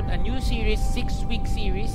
[0.00, 1.92] start a new series, six-week series,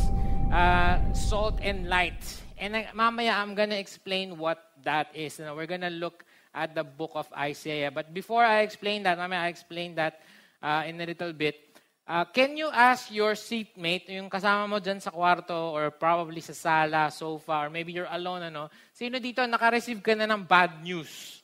[0.53, 2.21] uh, Salt and Light.
[2.53, 5.39] And uh, mamaya, I'm gonna explain what that is.
[5.39, 6.21] Know, we're gonna look
[6.53, 7.89] at the book of Isaiah.
[7.89, 10.21] But before I explain that, mamaya I explain that
[10.61, 11.57] uh, in a little bit.
[12.05, 16.53] Uh, can you ask your seatmate, yung kasama mo dyan sa kwarto or probably sa
[16.53, 21.41] sala, sofa, or maybe you're alone, ano, sino dito naka-receive ka na ng bad news?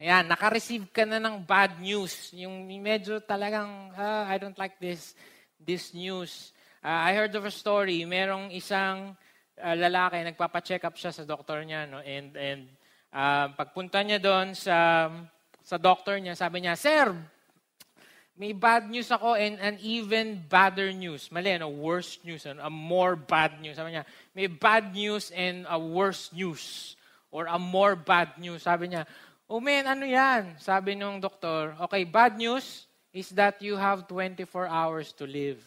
[0.00, 2.32] Ayan, naka-receive ka na ng bad news.
[2.32, 5.12] Yung medyo talagang, uh, I don't like this,
[5.60, 6.56] this news.
[6.80, 9.12] Uh, I heard of a story, merong isang
[9.60, 12.00] uh, lalaki, nagpapa-check up siya sa doktor niya, no?
[12.00, 12.72] and, and
[13.12, 15.12] uh, pagpunta niya doon sa,
[15.60, 17.12] sa doctor niya, sabi niya, Sir,
[18.40, 21.28] may bad news ako and an even badder news.
[21.28, 21.68] Mali, ano?
[21.68, 22.48] Worse news.
[22.48, 22.64] Ano?
[22.64, 23.76] A more bad news.
[23.76, 26.96] Sabi niya, may bad news and a worse news.
[27.28, 28.64] Or a more bad news.
[28.64, 29.04] Sabi niya,
[29.50, 30.54] oh man, ano yan?
[30.62, 35.58] Sabi nung doktor, okay, bad news is that you have 24 hours to live.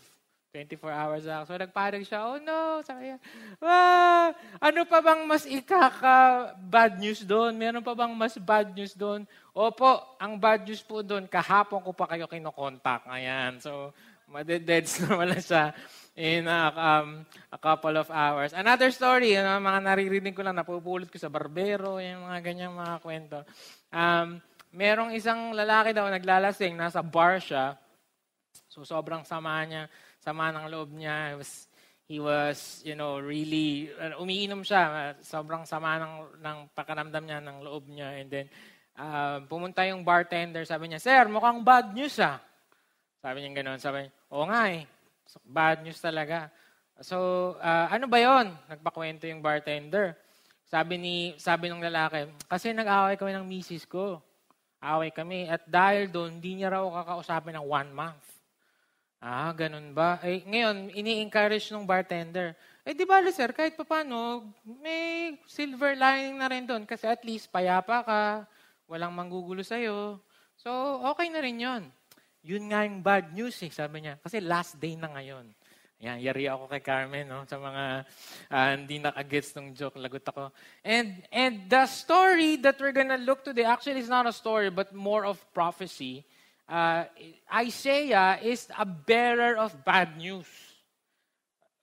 [0.56, 1.44] 24 hours lang.
[1.50, 3.18] So nagparang siya, oh no, sabi niya,
[3.60, 7.58] ah, ano pa bang mas ikaka bad news doon?
[7.58, 9.26] Meron pa bang mas bad news doon?
[9.52, 13.04] Opo, ang bad news po doon, kahapon ko pa kayo kinokontak.
[13.10, 13.58] Ayan.
[13.60, 13.92] So,
[14.30, 15.74] madededs naman na siya
[16.14, 18.54] in a, um, a couple of hours.
[18.54, 22.96] Another story, ano, mga naririnig ko lang, napupulot ko sa barbero, yung mga ganyang mga
[23.02, 23.38] kwento.
[23.90, 24.38] Um,
[24.74, 27.78] merong isang lalaki daw naglalasing, nasa bar siya.
[28.70, 29.90] So, sobrang sama niya
[30.24, 31.36] sama ng loob niya.
[31.36, 31.52] He was,
[32.08, 35.14] he was you know, really, uh, umiinom siya.
[35.20, 38.24] Sobrang sama ng, ng pakanamdam niya, ng loob niya.
[38.24, 38.48] And then,
[38.96, 42.40] uh, pumunta yung bartender, sabi niya, Sir, mukhang bad news ah.
[43.20, 43.80] Sabi niya gano'n.
[43.84, 44.88] Sabi niya, oo nga eh.
[45.28, 46.52] So, bad news talaga.
[47.02, 47.18] So,
[47.58, 48.54] uh, ano ba yon?
[48.70, 50.14] Nagpakwento yung bartender.
[50.70, 54.22] Sabi ni sabi ng lalaki, kasi nag-away kami ng misis ko.
[54.84, 55.48] Away kami.
[55.48, 58.26] At dahil doon, hindi niya raw kakausapin ng one month.
[59.24, 60.20] Ah, ganun ba?
[60.20, 62.60] Eh, ngayon, ini-encourage ng bartender.
[62.84, 66.84] Eh, di ba, sir, kahit pa paano, may silver lining na rin doon.
[66.84, 68.22] Kasi at least, payapa ka,
[68.84, 70.20] walang manggugulo sa'yo.
[70.60, 70.70] So,
[71.08, 71.84] okay na rin yon.
[72.44, 74.20] Yun nga yung bad news eh, sabi niya.
[74.20, 75.48] Kasi last day na ngayon.
[76.04, 77.48] Yan, yari ako kay Carmen, no?
[77.48, 78.04] Sa mga
[78.52, 80.52] uh, hindi nakagets ng joke, lagot ako.
[80.84, 84.92] And, and the story that we're gonna look today, actually is not a story, but
[84.92, 86.28] more of prophecy
[86.68, 87.06] uh,
[87.54, 90.48] Isaiah is a bearer of bad news.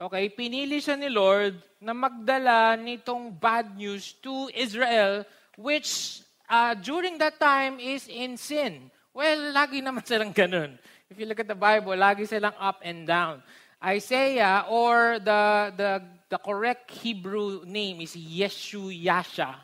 [0.00, 5.28] Okay, pinili siya ni Lord na magdala nitong bad news to Israel,
[5.60, 8.88] which uh, during that time is in sin.
[9.10, 10.78] Well, lagi naman silang ganun.
[11.10, 13.42] If you look at the Bible, lagi silang up and down.
[13.82, 15.90] Isaiah, or the, the,
[16.28, 19.56] the correct Hebrew name is Yeshu Yasha.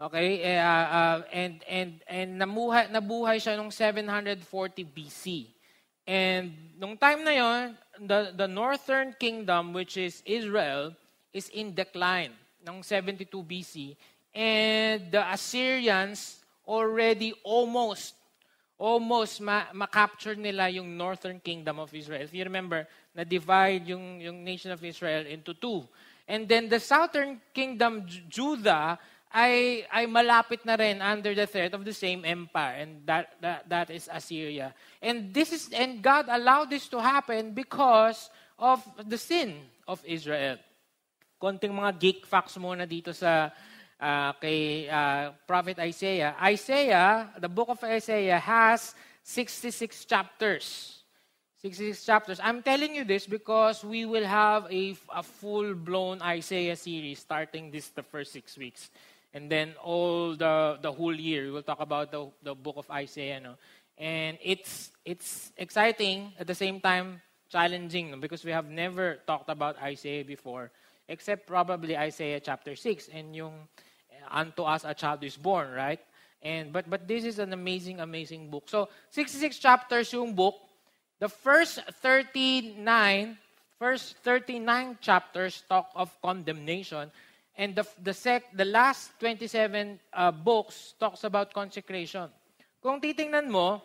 [0.00, 0.56] Okay?
[0.56, 4.48] Uh, uh, and and and namuhay, nabuhay siya nung 740
[4.96, 5.52] BC.
[6.08, 10.96] And nung time na yon, the, the northern kingdom, which is Israel,
[11.34, 12.32] is in decline
[12.64, 13.94] nung 72 BC.
[14.32, 18.14] And the Assyrians already almost
[18.80, 22.24] almost ma- ma-capture nila yung northern kingdom of Israel.
[22.24, 25.84] If you remember, na-divide yung, yung nation of Israel into two.
[26.24, 28.96] And then the southern kingdom, Judah,
[29.28, 33.68] ay, ay malapit na rin under the threat of the same empire, and that, that,
[33.68, 34.74] that is Assyria.
[35.02, 40.56] And, this is, and God allowed this to happen because of the sin of Israel.
[41.40, 43.52] Konting mga geek facts muna dito sa
[44.00, 46.34] uh, kay uh, Prophet Isaiah.
[46.40, 50.96] Isaiah, the book of Isaiah has 66 chapters.
[51.60, 52.40] 66 chapters.
[52.42, 57.88] I'm telling you this because we will have a, a full-blown Isaiah series starting this
[57.88, 58.90] the first six weeks.
[59.34, 62.90] And then all the, the whole year, we will talk about the, the book of
[62.90, 63.40] Isaiah.
[63.40, 63.54] No?
[63.98, 67.20] And it's, it's exciting, at the same time,
[67.50, 68.16] challenging, no?
[68.16, 70.72] because we have never talked about Isaiah before,
[71.06, 73.68] except probably Isaiah chapter 6, and yung
[74.28, 76.00] unto us a child is born, right?
[76.42, 78.68] And but but this is an amazing, amazing book.
[78.68, 80.56] So 66 chapters yung book.
[81.20, 83.36] The first 39,
[83.78, 87.12] first 39 chapters talk of condemnation.
[87.60, 92.30] And the, the, sec, the last 27 uh, books talks about consecration.
[92.80, 93.82] Kung titingnan mo,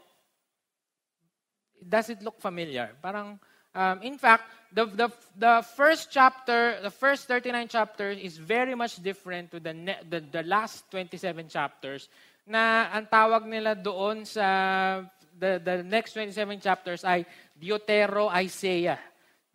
[1.83, 2.95] does it look familiar?
[3.03, 3.35] Parang,
[3.75, 8.97] um, in fact, the, the, the first chapter, the first 39 chapters is very much
[9.03, 12.09] different to the, ne- the, the last 27 chapters
[12.45, 15.01] na ang tawag nila doon sa
[15.37, 17.25] the, the next 27 chapters ay
[17.57, 18.99] Deutero Isaiah.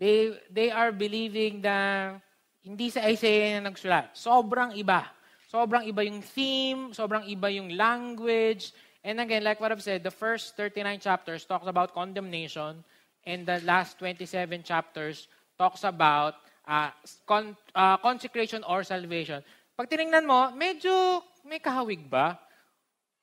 [0.01, 2.21] They, they are believing that
[2.65, 4.17] hindi sa Isaiah na nagsulat.
[4.17, 5.09] Sobrang iba.
[5.49, 8.73] Sobrang iba yung theme, sobrang iba yung language.
[9.01, 12.85] And again, like what I've said, the first 39 chapters talks about condemnation.
[13.27, 15.29] And the last 27 chapters
[15.59, 16.35] talks about
[16.67, 16.91] uh,
[17.27, 19.43] con- uh, consecration or salvation.
[19.77, 22.37] Pag tinignan mo, medyo may kahawig ba?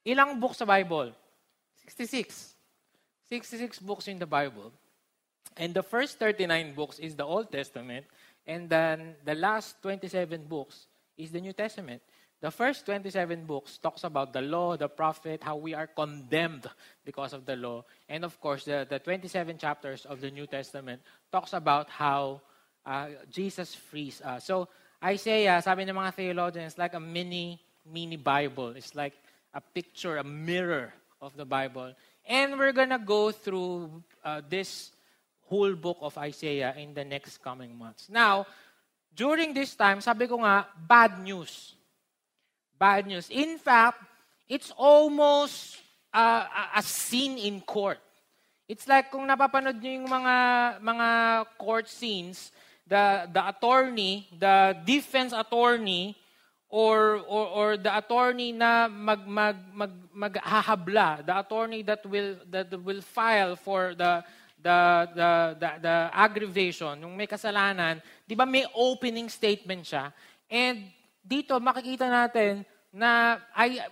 [0.05, 1.13] Ilang books sa Bible?
[1.85, 2.55] 66.
[3.29, 4.71] 66 books in the Bible.
[5.57, 8.05] And the first 39 books is the Old Testament,
[8.45, 10.85] and then the last 27 books
[11.17, 12.01] is the New Testament.
[12.39, 16.69] The first 27 books talks about the law, the prophet, how we are condemned
[17.03, 17.83] because of the law.
[18.07, 21.01] And of course, the, the 27 chapters of the New Testament
[21.31, 22.41] talks about how
[22.85, 24.45] uh, Jesus frees us.
[24.45, 24.69] So
[25.03, 28.77] Isaiah, sabi ng mga theologians, like a mini, mini Bible.
[28.77, 29.13] It's like
[29.53, 31.93] a picture, a mirror of the Bible.
[32.25, 34.91] And we're gonna go through uh, this
[35.45, 38.09] whole book of Isaiah in the next coming months.
[38.09, 38.45] Now,
[39.15, 41.76] during this time, sabi ko nga, bad news.
[42.77, 43.29] Bad news.
[43.33, 44.01] In fact,
[44.47, 45.81] it's almost
[46.13, 46.45] uh,
[46.75, 47.97] a scene in court.
[48.69, 50.35] It's like kung napapanood niyo yung mga
[50.83, 51.07] mga
[51.57, 52.51] court scenes,
[52.85, 56.13] the the attorney, the defense attorney
[56.69, 62.69] or or, or the attorney na mag mag mag maghahabla, the attorney that will that
[62.83, 64.21] will file for the
[64.57, 64.79] the,
[65.13, 65.31] the,
[65.61, 70.09] the, the aggravation, yung may kasalanan, di ba may opening statement siya?
[70.49, 70.89] And
[71.27, 72.63] dito makikita natin
[72.95, 73.83] na I,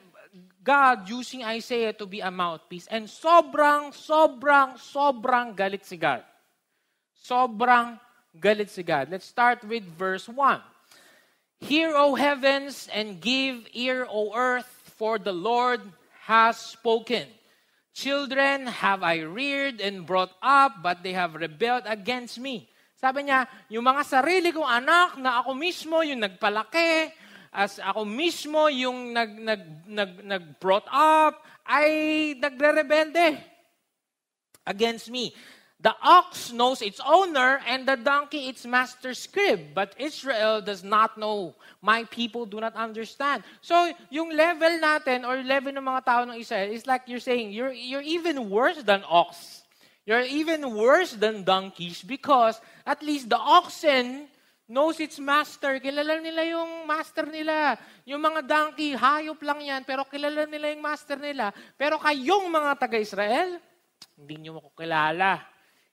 [0.63, 2.87] God using Isaiah to be a mouthpiece.
[2.87, 6.23] And sobrang, sobrang, sobrang galit si God.
[7.19, 7.99] Sobrang
[8.33, 9.11] galit si God.
[9.11, 10.63] Let's start with verse 1.
[11.59, 15.83] Hear, O heavens, and give ear, O earth, for the Lord
[16.25, 17.27] has spoken.
[17.95, 22.67] Children have I reared and brought up, but they have rebelled against me.
[22.99, 27.13] Sabi niya, yung mga sarili kong anak na ako mismo yung nagpalaki,
[27.55, 33.39] as ako mismo yung nag, nag, nag, nag brought up, ay nagre-rebelde
[34.67, 35.31] against me.
[35.79, 39.75] The ox knows its owner, and the donkey its master's crib.
[39.75, 41.55] But Israel does not know.
[41.81, 43.43] My people do not understand.
[43.61, 47.51] So, yung level natin, or level ng mga tao ng Israel, is like you're saying,
[47.51, 49.63] you're, you're even worse than ox.
[50.05, 54.29] You're even worse than donkeys because at least the oxen
[54.65, 55.77] knows its master.
[55.77, 57.77] Kilala nila yung master nila.
[58.05, 61.53] Yung mga donkey, hayop lang yan, pero kilala nila yung master nila.
[61.77, 63.61] Pero kayong mga taga-Israel,
[64.17, 65.41] hindi nyo mo kilala.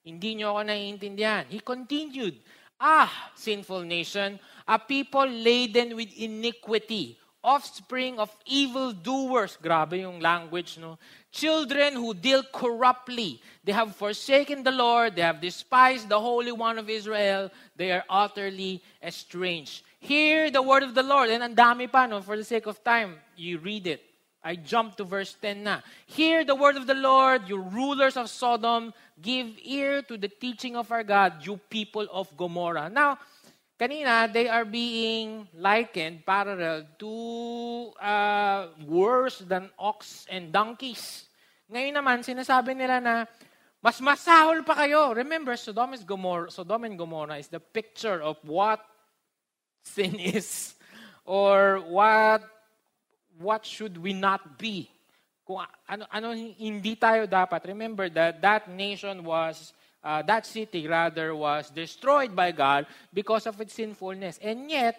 [0.02, 1.46] Hindi nyo ako naiintindihan.
[1.46, 2.42] He continued,
[2.82, 9.54] Ah, sinful nation, a people laden with iniquity, offspring of evil doers.
[9.54, 10.98] Grabe yung language, no?
[11.32, 13.40] Children who deal corruptly.
[13.64, 15.16] They have forsaken the Lord.
[15.16, 17.50] They have despised the Holy One of Israel.
[17.74, 19.82] They are utterly estranged.
[19.98, 21.30] Hear the word of the Lord.
[21.30, 22.20] And ang dami pa, no?
[22.20, 24.02] For the sake of time, you read it.
[24.44, 25.80] I jump to verse 10 na.
[26.06, 28.92] Hear the word of the Lord, you rulers of Sodom.
[29.20, 32.90] Give ear to the teaching of our God, you people of Gomorrah.
[32.90, 33.18] Now,
[33.82, 41.26] kanina, they are being likened, parallel to uh, worse than ox and donkeys.
[41.66, 43.14] Ngayon naman, sinasabi nila na
[43.82, 45.10] mas masahol pa kayo.
[45.10, 48.78] Remember, Sodom, is Gomorrah, Sodom and Gomorrah is the picture of what
[49.82, 50.78] sin is
[51.26, 52.46] or what
[53.42, 54.86] what should we not be?
[55.42, 57.66] Kung ano, ano hindi tayo dapat.
[57.66, 63.60] Remember that that nation was, uh, that city rather was destroyed by God because of
[63.62, 64.38] its sinfulness.
[64.42, 64.98] And yet,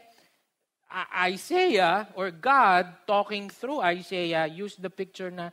[1.11, 5.51] Isaiah or God talking through Isaiah used the picture na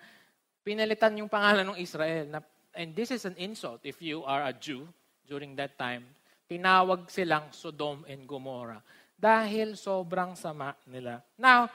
[0.62, 2.26] pinalitan yung pangalan ng Israel.
[2.28, 2.40] Na,
[2.76, 4.86] and this is an insult if you are a Jew
[5.26, 6.04] during that time.
[6.46, 8.82] Tinawag silang Sodom and Gomorrah
[9.20, 11.20] dahil sobrang sama nila.
[11.36, 11.68] Now,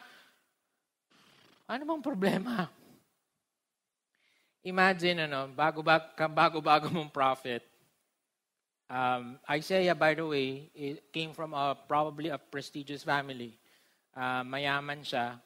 [1.65, 2.70] ano bang problema?
[4.65, 7.62] Imagine, ano, bago-bago bago, bago mong prophet,
[8.89, 10.69] um, Isaiah, by the way,
[11.13, 13.53] came from a, probably a prestigious family.
[14.17, 15.38] Uh, mayaman siya.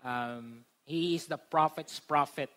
[0.00, 2.50] Um, he is the prophet's prophet.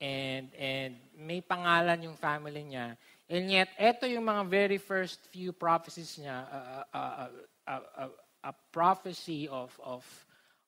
[0.00, 2.96] And, and may pangalan yung family niya.
[3.28, 7.28] And yet, ito yung mga very first few prophecies niya, uh, uh,
[7.68, 10.02] uh, uh, a prophecy of, of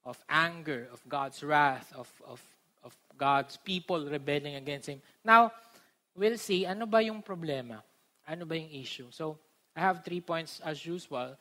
[0.05, 2.43] of anger, of God's wrath, of, of,
[2.83, 5.01] of God's people rebelling against Him.
[5.25, 5.53] Now,
[6.15, 7.83] we'll see, ano ba yung problema?
[8.27, 9.09] Ano ba yung issue?
[9.11, 9.39] So,
[9.75, 11.35] I have three points as usual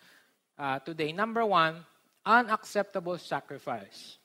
[0.58, 1.12] uh, today.
[1.12, 1.84] Number one,
[2.26, 4.18] unacceptable sacrifice.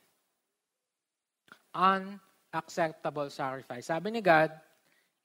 [1.74, 3.86] Unacceptable sacrifice.
[3.86, 4.54] Sabi ni God,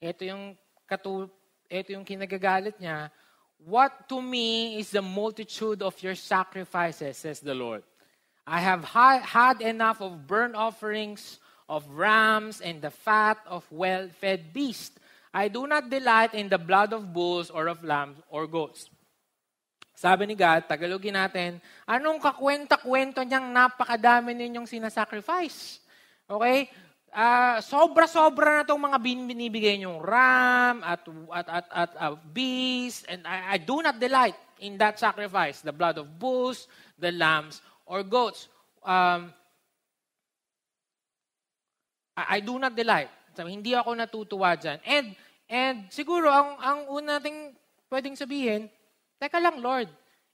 [0.02, 0.58] ito yung,
[0.90, 1.30] katu
[1.70, 3.12] ito yung kinagagalit niya,
[3.62, 7.84] What to me is the multitude of your sacrifices, says the Lord.
[8.48, 11.38] I have had enough of burnt offerings,
[11.72, 15.00] of rams, and the fat of well fed beasts.
[15.32, 18.92] I do not delight in the blood of bulls or of lambs or goats.
[19.96, 25.80] Sabi ni God, Tagalogin natin, anong kakwenta-kwento niyang napakadami ninyong sinasacrifice?
[26.28, 26.68] Okay?
[27.12, 33.24] Uh, sobra-sobra na itong mga binibigay niyong ram at, at, at, at uh, beast, and
[33.24, 36.68] I, I do not delight in that sacrifice, the blood of bulls,
[37.00, 38.48] the lambs, or goats.
[38.82, 39.36] Um,
[42.18, 43.10] I, I do not delight.
[43.32, 44.80] Sabi, hindi ako natutuwa dyan.
[44.84, 45.08] And,
[45.48, 47.56] and siguro, ang, ang una nating
[47.88, 48.68] pwedeng sabihin,
[49.22, 49.86] Teka lang, Lord,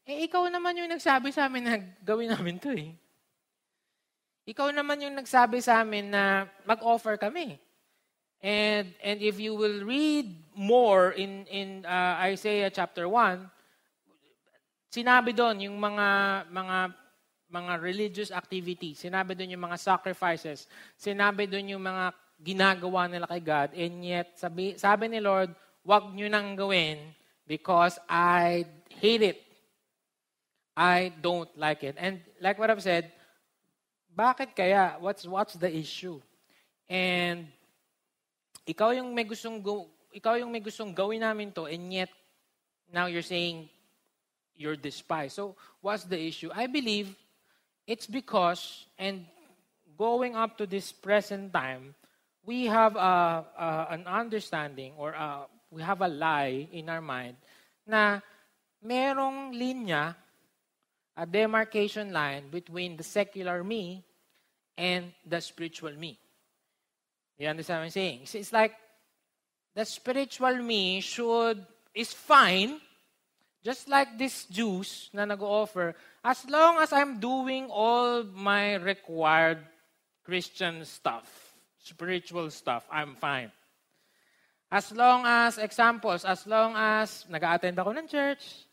[0.07, 2.95] eh ikaw naman yung nagsabi sa amin na gawin namin to eh.
[4.47, 7.59] Ikaw naman yung nagsabi sa amin na mag-offer kami.
[8.39, 13.43] And and if you will read more in in uh, Isaiah chapter 1,
[14.87, 16.07] sinabi doon yung mga
[16.47, 16.77] mga
[17.47, 20.67] mga religious activities, sinabi doon yung mga sacrifices,
[20.99, 22.11] sinabi doon yung mga
[22.43, 25.55] ginagawa nila kay God, and yet sabi, sabi ni Lord,
[25.87, 26.99] wag nyo nang gawin
[27.47, 29.39] because I hate it.
[30.77, 31.95] I don't like it.
[31.97, 33.09] And like what I've said,
[34.13, 34.99] bakit kaya?
[34.99, 36.21] What's what's the issue?
[36.85, 37.47] And
[38.67, 42.11] ikaw yung may gustong go, ikaw yung may gustong gawin namin to and yet
[42.91, 43.69] now you're saying
[44.53, 45.39] you're despised.
[45.39, 46.51] So what's the issue?
[46.53, 47.15] I believe
[47.87, 49.25] it's because and
[49.97, 51.95] going up to this present time,
[52.45, 57.35] we have a, a an understanding or a, we have a lie in our mind
[57.87, 58.19] na
[58.83, 60.13] merong linya,
[61.15, 64.03] a demarcation line between the secular me
[64.77, 66.19] and the spiritual me.
[67.39, 68.27] You understand what I'm saying?
[68.33, 68.75] It's like
[69.73, 72.81] the spiritual me should is fine,
[73.67, 75.91] just like this juice na nag-offer,
[76.23, 79.59] as long as I'm doing all my required
[80.23, 81.27] Christian stuff,
[81.83, 83.51] spiritual stuff, I'm fine.
[84.71, 88.63] As long as, examples, as long as nag-attend ako ng church,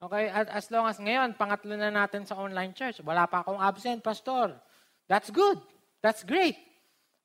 [0.00, 3.60] okay, at as long as ngayon, pangatlo na natin sa online church, wala pa akong
[3.60, 4.56] absent, pastor.
[5.04, 5.60] That's good.
[6.00, 6.56] That's great.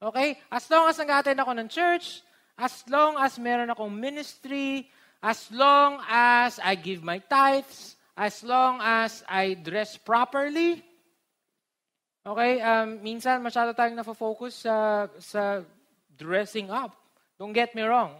[0.03, 0.35] Okay?
[0.51, 2.27] As long as nag-attend ako ng church,
[2.59, 4.91] as long as meron akong ministry,
[5.21, 10.83] as long as I give my tithes, as long as I dress properly,
[12.25, 15.63] okay, um, minsan masyado tayong na-focus sa, sa
[16.15, 16.95] dressing up.
[17.39, 18.15] Don't get me wrong.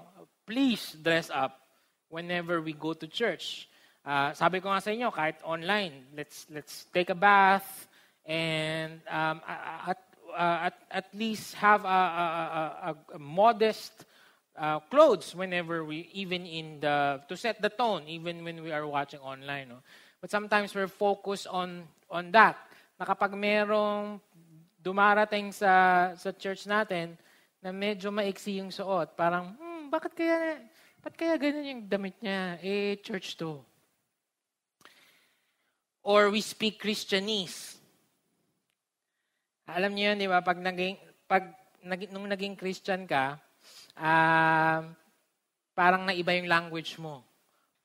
[0.47, 1.59] Please dress up
[2.07, 3.67] whenever we go to church.
[4.03, 7.87] Uh, sabi ko nga sa inyo, kahit online, let's, let's take a bath,
[8.25, 9.99] and um, at,
[10.31, 14.07] uh, at, at least have a, a, a, a modest
[14.59, 18.85] uh, clothes whenever we, even in the, to set the tone, even when we are
[18.85, 19.71] watching online.
[19.71, 19.79] No?
[20.19, 22.59] But sometimes we're focused on, on that.
[22.99, 24.19] Na kapag merong
[24.83, 27.15] dumarating sa, sa church natin
[27.63, 30.59] na medyo maiksi yung suot, parang, hmm, bakit kaya,
[30.99, 32.59] bakit kaya ganun yung damit niya?
[32.59, 33.63] Eh, church to.
[36.03, 37.79] Or we speak Christianese.
[39.69, 40.43] Alam niyo yun, di ba?
[40.43, 40.97] Pag naging,
[41.29, 43.39] pag, nag, nung naging Christian ka,
[43.99, 44.79] uh,
[45.75, 47.23] parang naiba yung language mo.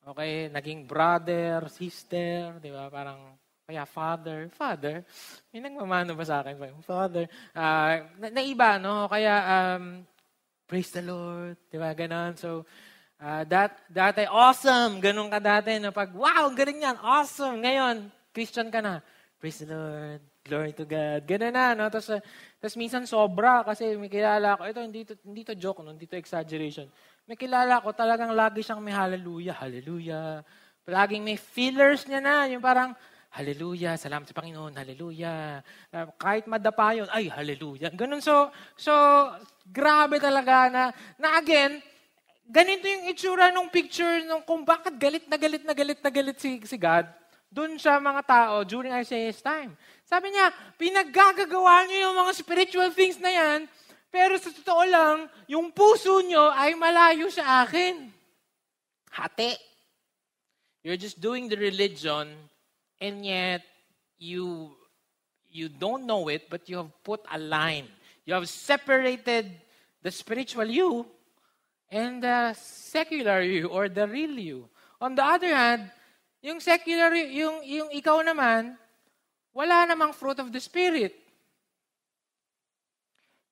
[0.05, 0.47] Okay?
[0.49, 2.87] Naging brother, sister, di ba?
[2.87, 5.01] Parang, kaya father, father.
[5.49, 6.55] May nagmamano ba sa akin?
[6.85, 7.25] Father.
[7.51, 9.09] Uh, na, naiba, no?
[9.09, 10.05] Kaya, um,
[10.69, 11.57] praise the Lord.
[11.67, 11.91] Di ba?
[11.97, 12.37] Ganon.
[12.37, 12.69] So,
[13.17, 15.01] uh, that, dati, awesome.
[15.01, 15.81] Ganon ka dati.
[15.81, 15.89] No?
[15.89, 16.97] Pag, wow, galing yan.
[17.01, 17.65] Awesome.
[17.65, 19.01] Ngayon, Christian ka na.
[19.41, 20.34] Praise the Lord.
[20.45, 21.25] Glory to God.
[21.25, 21.89] Ganun na, no?
[21.89, 22.21] Tapos, uh,
[22.61, 24.69] tapos minsan sobra kasi may kilala ko.
[24.69, 25.89] Ito, hindi to, hindi to joke, no?
[25.89, 26.85] hindi to exaggeration.
[27.25, 30.45] May kilala ko, talagang lagi siyang may hallelujah, hallelujah.
[30.85, 32.45] Laging may fillers niya na.
[32.45, 32.93] Yung parang,
[33.33, 35.65] hallelujah, salamat sa Panginoon, hallelujah.
[35.89, 37.89] Uh, kahit madapa yun, ay, hallelujah.
[37.89, 38.21] Ganun.
[38.21, 38.93] So, so,
[39.65, 40.83] grabe talaga na,
[41.17, 41.81] na again,
[42.45, 46.37] ganito yung itsura ng picture nung kung bakit galit na galit na galit na galit
[46.37, 47.09] si, si God
[47.55, 49.71] doon sa mga tao during Isaiah's time.
[50.03, 53.59] Sabi niya, pinaggagagawa niyo yung mga spiritual things na yan,
[54.11, 58.11] pero sa totoo lang, yung puso niyo ay malayo sa akin.
[59.15, 59.55] Hati.
[60.83, 62.35] You're just doing the religion,
[62.99, 63.63] and yet
[64.19, 64.75] you
[65.47, 67.87] you don't know it, but you have put a line.
[68.27, 69.49] You have separated
[70.03, 71.07] the spiritual you
[71.87, 74.67] and the secular you or the real you.
[74.99, 75.94] On the other hand,
[76.45, 78.77] yung secular, yung, yung ikaw naman,
[79.49, 81.17] wala namang fruit of the Spirit.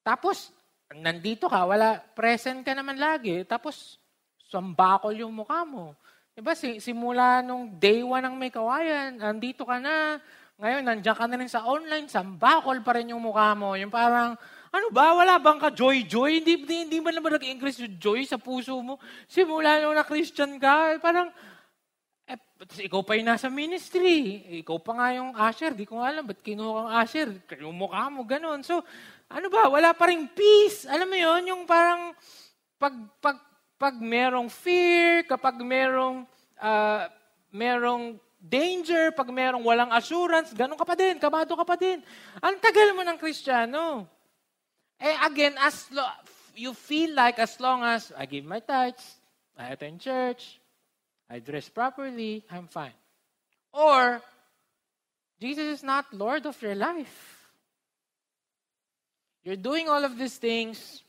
[0.05, 0.53] Tapos,
[0.93, 3.41] nandito ka, wala, present ka naman lagi.
[3.50, 3.97] Tapos,
[4.45, 5.97] sambakol yung mukha mo.
[6.38, 10.21] Diba, simula nung day one ng may kawayan, nandito ka na,
[10.62, 13.73] ngayon, nandiyan ka na rin sa online, sambakol pa rin yung mukha mo.
[13.73, 14.38] Yung parang,
[14.73, 15.13] Ano ba?
[15.13, 16.41] Wala bang ka joy-joy?
[16.41, 18.97] Hindi, hindi, hindi ba naman nag-increase yung joy sa puso mo?
[19.29, 21.29] Simula nung na Christian ka, parang,
[22.23, 22.39] eh,
[22.87, 24.39] ikaw pa yung nasa ministry.
[24.63, 25.75] Ikaw pa nga yung usher.
[25.75, 27.27] Di ko nga alam, ba't kinuha kang usher?
[27.59, 28.63] Yung mukha mo, ganun.
[28.63, 28.79] So,
[29.27, 29.67] ano ba?
[29.67, 30.87] Wala pa rin peace.
[30.87, 32.15] Alam mo yon yung parang,
[32.79, 33.37] pag, pag,
[33.75, 36.23] pag merong fear, kapag merong,
[36.63, 37.11] uh,
[37.51, 42.03] merong danger, pag merong walang assurance, ganun ka pa din, kabado ka pa din.
[42.43, 44.03] Ang tagal mo ng Kristiyano.
[44.99, 46.19] Eh again, as lo-
[46.55, 49.19] you feel like as long as I give my tithes,
[49.55, 50.62] I attend church,
[51.33, 52.93] I dress properly, I'm fine.
[53.73, 54.21] Or,
[55.41, 57.49] Jesus is not Lord of your life.
[59.41, 61.01] You're doing all of these things,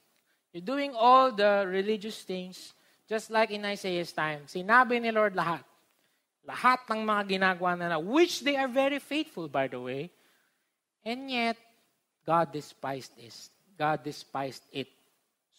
[0.51, 2.73] you're doing all the religious things,
[3.07, 4.49] just like in Isaiah's time.
[4.49, 5.61] Sinabi ni Lord lahat.
[6.49, 10.09] Lahat ng mga ginagawa na, which they are very faithful, by the way.
[11.05, 11.61] And yet,
[12.25, 13.53] God despised this.
[13.77, 14.89] God despised it.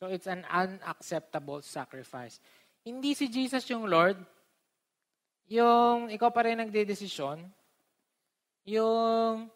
[0.01, 2.41] So it's an unacceptable sacrifice.
[2.81, 4.17] Hindi si Jesus yung Lord,
[5.47, 7.45] yung ikaw pa rin nagde-desisyon,
[8.65, 9.49] yung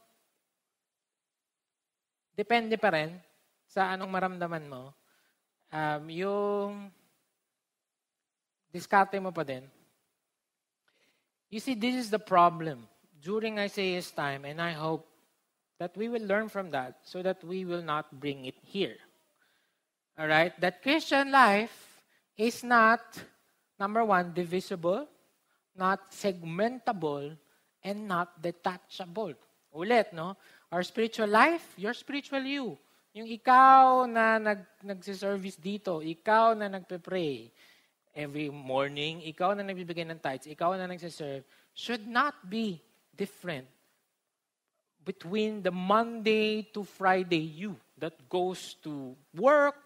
[2.37, 3.17] depende pa rin
[3.65, 4.93] sa anong maramdaman mo,
[5.73, 6.71] um, yung
[8.69, 9.65] diskarte mo pa din.
[11.49, 12.85] You see, this is the problem
[13.21, 15.09] during Isaiah's time, and I hope
[15.81, 18.97] that we will learn from that so that we will not bring it here.
[20.19, 20.53] All right?
[20.61, 22.03] That Christian life
[22.37, 23.01] is not,
[23.79, 25.07] number one, divisible,
[25.79, 27.39] not segmentable,
[27.83, 29.33] and not detachable.
[29.71, 30.35] Ulit, no?
[30.71, 32.75] Our spiritual life, your spiritual you.
[33.15, 37.49] Yung ikaw na nag, nagsiservice dito, ikaw na nagpe-pray
[38.13, 41.41] every morning, ikaw na nagbibigay ng tithes, ikaw na nagsiserve,
[41.73, 42.77] should not be
[43.15, 43.65] different
[45.07, 49.79] between the Monday to Friday you that goes to work,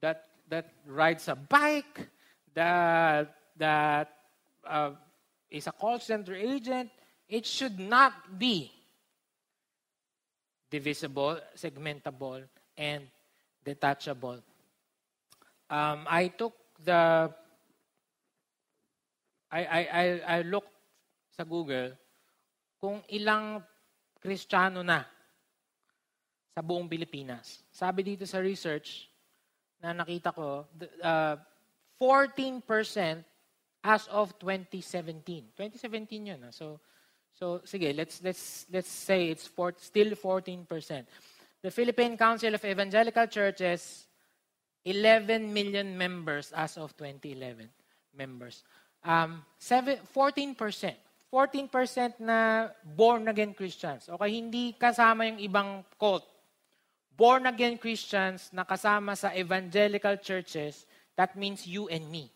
[0.00, 2.08] that that rides a bike,
[2.54, 4.16] that that
[4.64, 4.96] uh,
[5.50, 6.90] is a call center agent,
[7.28, 8.70] it should not be
[10.70, 12.42] divisible, segmentable,
[12.76, 13.06] and
[13.64, 14.42] detachable.
[15.70, 17.30] Um, I took the
[19.50, 20.74] I, I, I, I looked
[21.30, 21.94] sa Google
[22.80, 23.62] kung ilang
[24.18, 25.04] Kristiyano na
[26.56, 27.62] sa buong Pilipinas.
[27.68, 29.06] Sabi dito sa research
[29.80, 30.64] na nakita ko,
[31.04, 31.36] uh,
[32.00, 32.64] 14%
[33.86, 35.54] as of 2017.
[35.54, 36.42] 2017 yun.
[36.42, 36.50] Ah.
[36.50, 36.80] So,
[37.32, 40.66] so sige, let's, let's, let's say it's for, still 14%.
[41.62, 44.06] The Philippine Council of Evangelical Churches,
[44.84, 47.70] 11 million members as of 2011
[48.14, 48.62] members.
[49.04, 50.94] Um, 7, 14%.
[51.32, 54.08] 14% na born-again Christians.
[54.08, 56.22] Okay, hindi kasama yung ibang cult.
[57.16, 60.86] Born-again Christians na kasama sa evangelical churches,
[61.18, 62.30] that means you and me.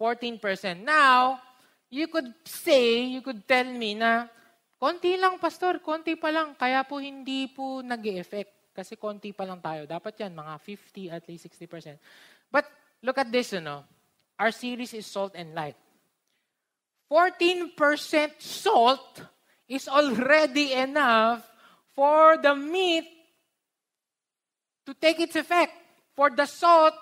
[0.00, 0.80] 14%.
[0.80, 1.42] Now,
[1.90, 4.30] you could say, you could tell me na,
[4.78, 6.54] konti lang, pastor, konti pa lang.
[6.54, 9.90] Kaya po hindi po nag effect Kasi konti pa lang tayo.
[9.90, 11.98] Dapat yan, mga 50, at least 60%.
[12.46, 12.62] But
[13.02, 13.82] look at this, you know.
[14.38, 15.74] Our series is Salt and Light.
[17.10, 17.74] 14%
[18.38, 19.18] salt
[19.66, 21.42] is already enough
[21.90, 23.02] for the meat
[24.86, 25.74] to take its effect,
[26.14, 26.94] for the salt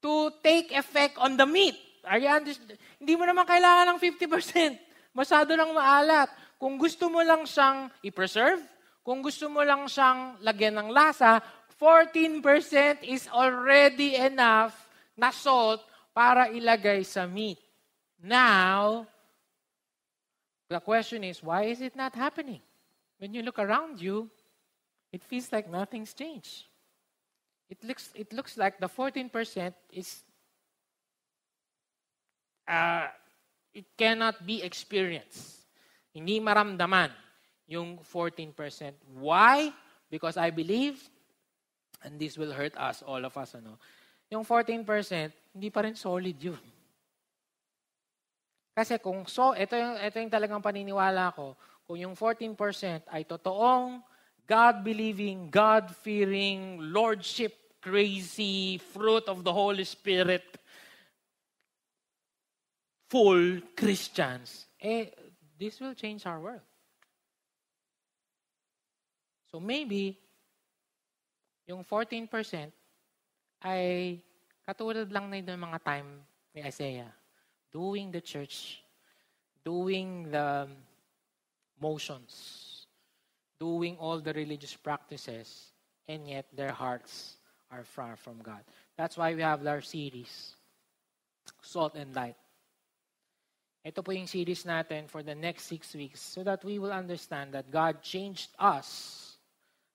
[0.00, 1.76] to take effect on the meat.
[2.04, 2.78] You understand?
[3.00, 4.78] Hindi mo naman kailangan ng 50%.
[5.16, 6.30] Masyado lang maalat.
[6.58, 8.62] Kung gusto mo lang siyang i-preserve,
[9.02, 11.42] kung gusto mo lang siyang lagyan ng lasa,
[11.78, 14.74] 14% is already enough
[15.14, 17.58] na salt para ilagay sa meat.
[18.18, 19.06] Now,
[20.68, 22.60] The question is, why is it not happening?
[23.18, 24.28] When you look around you,
[25.12, 26.68] it feels like nothing's changed.
[27.70, 30.22] It looks, it looks like the 14% is,
[32.68, 33.08] uh,
[33.72, 35.64] it cannot be experienced.
[36.12, 37.10] Hindi maramdaman
[37.64, 38.52] yung 14%.
[39.16, 39.72] Why?
[40.12, 41.00] Because I believe,
[42.04, 43.80] and this will hurt us, all of us, ano,
[44.28, 44.84] yung 14%,
[45.56, 46.60] hindi pa rin solid yun.
[48.76, 51.56] Kasi kung so, ito yung, ito yung talagang paniniwala ko,
[51.88, 54.04] kung yung 14% ay totoong
[54.48, 60.56] God-believing, God-fearing, Lordship-crazy, fruit of the Holy Spirit,
[63.08, 65.10] full Christians, eh,
[65.58, 66.64] this will change our world.
[69.50, 70.20] So maybe,
[71.66, 72.28] yung 14%
[73.64, 74.20] ay
[74.64, 76.08] katulad lang na yung mga time
[76.52, 77.12] ni Isaiah
[77.72, 78.84] doing the church,
[79.64, 80.68] doing the
[81.80, 82.86] motions,
[83.60, 85.72] doing all the religious practices,
[86.08, 87.36] and yet their hearts
[87.70, 88.64] are far from God.
[88.96, 90.56] That's why we have our series,
[91.60, 92.36] Salt and Light.
[93.88, 97.56] Ito po yung series natin for the next six weeks so that we will understand
[97.56, 99.40] that God changed us.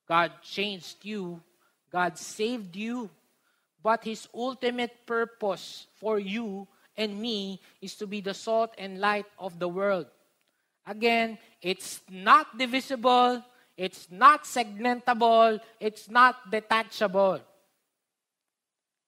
[0.10, 1.38] God changed you.
[1.94, 3.14] God saved you.
[3.86, 6.66] But His ultimate purpose for you
[6.98, 10.10] and me is to be the salt and light of the world.
[10.90, 13.46] Again, it's not divisible,
[13.78, 17.46] it's not segmentable, it's not detachable.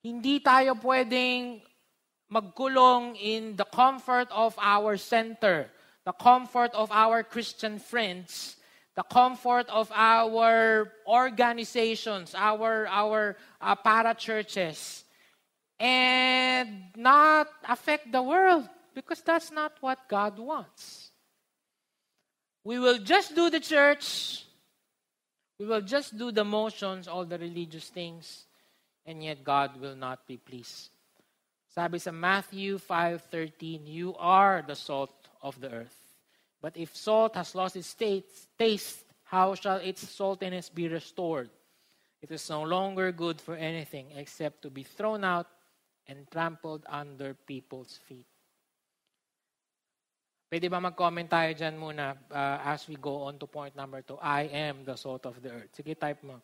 [0.05, 1.65] Hindi tayo pwedeng
[2.31, 5.69] magkulong in the comfort of our center,
[6.05, 8.57] the comfort of our Christian friends,
[8.95, 15.03] the comfort of our organizations, our our uh, para churches,
[15.79, 21.11] and not affect the world because that's not what God wants.
[22.63, 24.45] We will just do the church.
[25.59, 28.45] We will just do the motions, all the religious things,
[29.05, 30.94] and yet God will not be pleased.
[31.75, 35.11] Sabi sa Matthew 5.13, You are the salt
[35.43, 35.99] of the earth.
[36.63, 41.51] But if salt has lost its taste, how shall its saltiness be restored?
[42.23, 45.51] It is no longer good for anything except to be thrown out
[46.07, 48.25] and trampled under people's feet.
[50.47, 54.15] Pwede ba mag-comment tayo dyan muna uh, as we go on to point number two?
[54.23, 55.75] I am the salt of the earth.
[55.75, 56.39] Sige, type mo.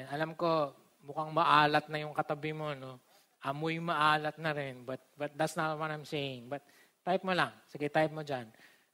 [0.00, 0.72] Yan, alam ko,
[1.04, 3.11] mukhang maalat na yung katabi mo, no?
[3.44, 4.82] Amoy maalat na rin.
[4.86, 6.48] But, but that's not what I'm saying.
[6.48, 6.62] But
[7.04, 7.50] type mo lang.
[7.70, 8.46] Sige, type mo dyan.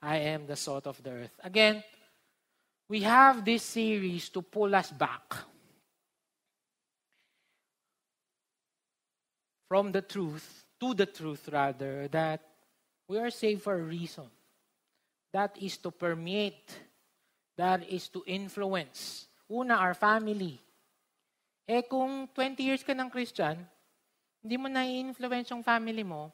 [0.03, 1.37] I am the salt of the earth.
[1.43, 1.83] Again,
[2.89, 5.35] we have this series to pull us back
[9.69, 12.41] from the truth, to the truth rather, that
[13.09, 14.25] we are saved for a reason.
[15.33, 16.73] That is to permeate.
[17.57, 19.27] That is to influence.
[19.51, 20.59] Una, our family.
[21.69, 23.61] Eh kung 20 years ka ng Christian,
[24.49, 26.33] hindi mo na-influence yung family mo,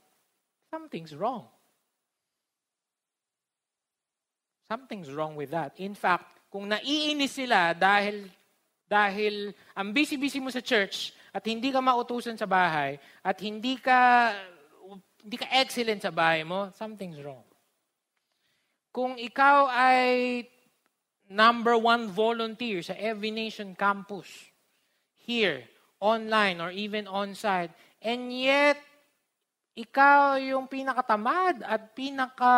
[0.70, 1.50] something's wrong.
[4.70, 5.74] Something's wrong with that.
[5.82, 8.30] In fact, kung naiinis sila dahil
[8.86, 14.30] dahil ang busy-busy mo sa church at hindi ka mautusan sa bahay at hindi ka
[15.26, 17.42] hindi ka excellent sa bahay mo, something's wrong.
[18.94, 20.46] Kung ikaw ay
[21.26, 24.30] number one volunteer sa Every Nation campus,
[25.26, 25.66] here,
[25.98, 27.74] online, or even on-site,
[28.04, 28.76] And yet,
[29.72, 32.56] ikaw yung pinakatamad at pinaka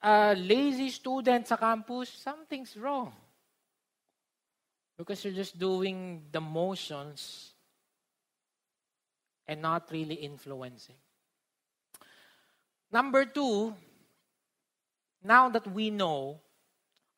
[0.00, 3.12] uh, lazy student sa campus, something's wrong.
[4.96, 7.52] Because you're just doing the motions
[9.44, 10.98] and not really influencing.
[12.88, 13.76] Number two,
[15.22, 16.40] now that we know,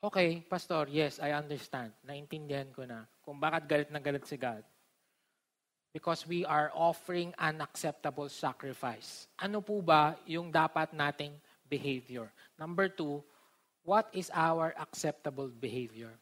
[0.02, 1.94] okay, Pastor, yes, I understand.
[2.02, 4.66] Naintindihan ko na kung bakit galit na galit si God
[5.90, 9.26] because we are offering an acceptable sacrifice.
[9.42, 11.34] Ano po ba yung dapat nating
[11.66, 12.30] behavior?
[12.54, 13.22] Number two,
[13.82, 16.14] what is our acceptable behavior?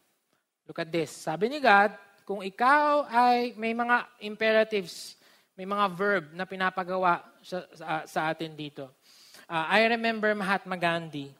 [0.65, 1.13] Look at this.
[1.13, 1.93] Sabi ni God,
[2.25, 5.17] kung ikaw ay may mga imperatives,
[5.57, 8.89] may mga verb na pinapagawa sa, sa, sa atin dito.
[9.49, 11.33] Uh, I remember Mahatma Gandhi.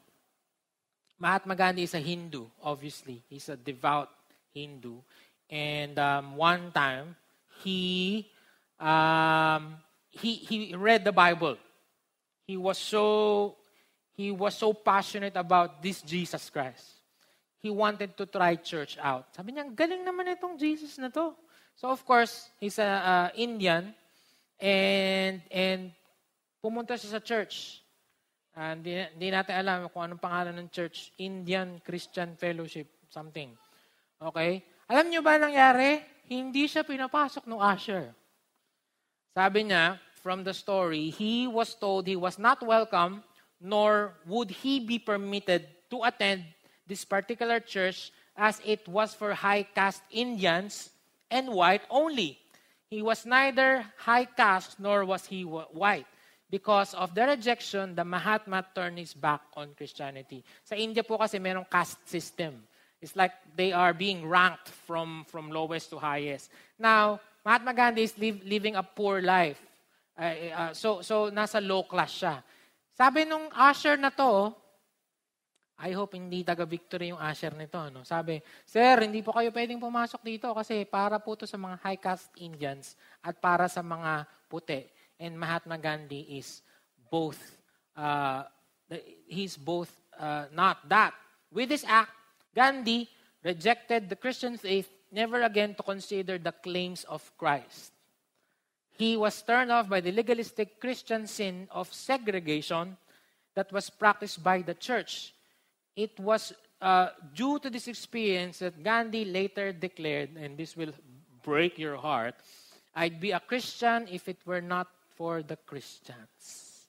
[1.18, 3.22] Mahatma Gandhi is a Hindu, obviously.
[3.30, 4.10] He's a devout
[4.50, 4.98] Hindu.
[5.46, 7.14] And um, one time,
[7.62, 8.26] he
[8.80, 9.76] um,
[10.10, 11.56] he he read the Bible.
[12.46, 13.56] He was so
[14.16, 16.98] he was so passionate about this Jesus Christ.
[17.60, 19.36] He wanted to try church out.
[19.36, 21.36] Sabi niya, galing naman itong Jesus na to.
[21.76, 23.92] So of course, he's a uh, Indian
[24.56, 25.92] and and
[26.60, 27.84] pumunta siya sa church.
[28.56, 31.14] And hindi natin alam kung anong pangalan ng church.
[31.22, 33.54] Indian Christian Fellowship, something.
[34.20, 34.60] Okay?
[34.90, 36.02] Alam niyo ba nangyari?
[36.30, 38.14] Hindi siya pinapasok ng usher.
[39.34, 43.26] Sabi niya, from the story, he was told he was not welcome,
[43.58, 46.46] nor would he be permitted to attend
[46.86, 50.94] this particular church as it was for high caste Indians
[51.30, 52.38] and white only.
[52.86, 56.06] He was neither high caste nor was he white.
[56.50, 60.42] Because of the rejection, the Mahatma turned his back on Christianity.
[60.66, 62.58] Sa India po kasi merong caste system.
[63.00, 66.52] It's like they are being ranked from, from lowest to highest.
[66.78, 69.60] Now, Mahatma Gandhi is live, living a poor life.
[70.12, 72.44] Uh, uh, so, so, nasa low class siya.
[72.92, 74.52] Sabi nung usher na to,
[75.80, 77.80] I hope hindi taga-victory yung usher nito.
[77.88, 78.04] No?
[78.04, 78.36] Sabi,
[78.68, 82.28] Sir, hindi po kayo pwedeng pumasok dito kasi para po to sa mga high caste
[82.36, 84.84] Indians at para sa mga puti.
[85.16, 86.60] And Mahatma Gandhi is
[87.08, 87.40] both,
[87.96, 88.44] uh,
[89.24, 89.88] he's both
[90.20, 91.16] uh, not that.
[91.48, 92.12] With this act,
[92.54, 93.08] Gandhi
[93.44, 97.92] rejected the Christian faith never again to consider the claims of Christ.
[98.96, 102.96] He was turned off by the legalistic Christian sin of segregation
[103.54, 105.34] that was practiced by the church.
[105.96, 110.92] It was uh, due to this experience that Gandhi later declared, and this will
[111.42, 112.34] break your heart,
[112.94, 116.86] I'd be a Christian if it were not for the Christians.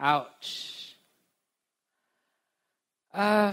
[0.00, 0.96] Ouch.
[3.12, 3.52] Uh,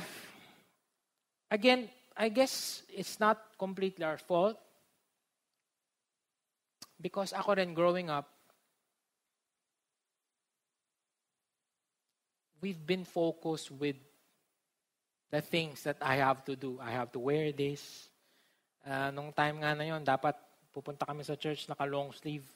[1.52, 4.58] again, I guess it's not completely our fault.
[7.00, 8.28] Because ako rin growing up,
[12.62, 13.96] we've been focused with
[15.32, 16.78] the things that I have to do.
[16.82, 18.10] I have to wear this.
[18.84, 20.36] Uh, nung time nga na yon, dapat
[20.74, 22.48] pupunta kami sa church naka long sleeve.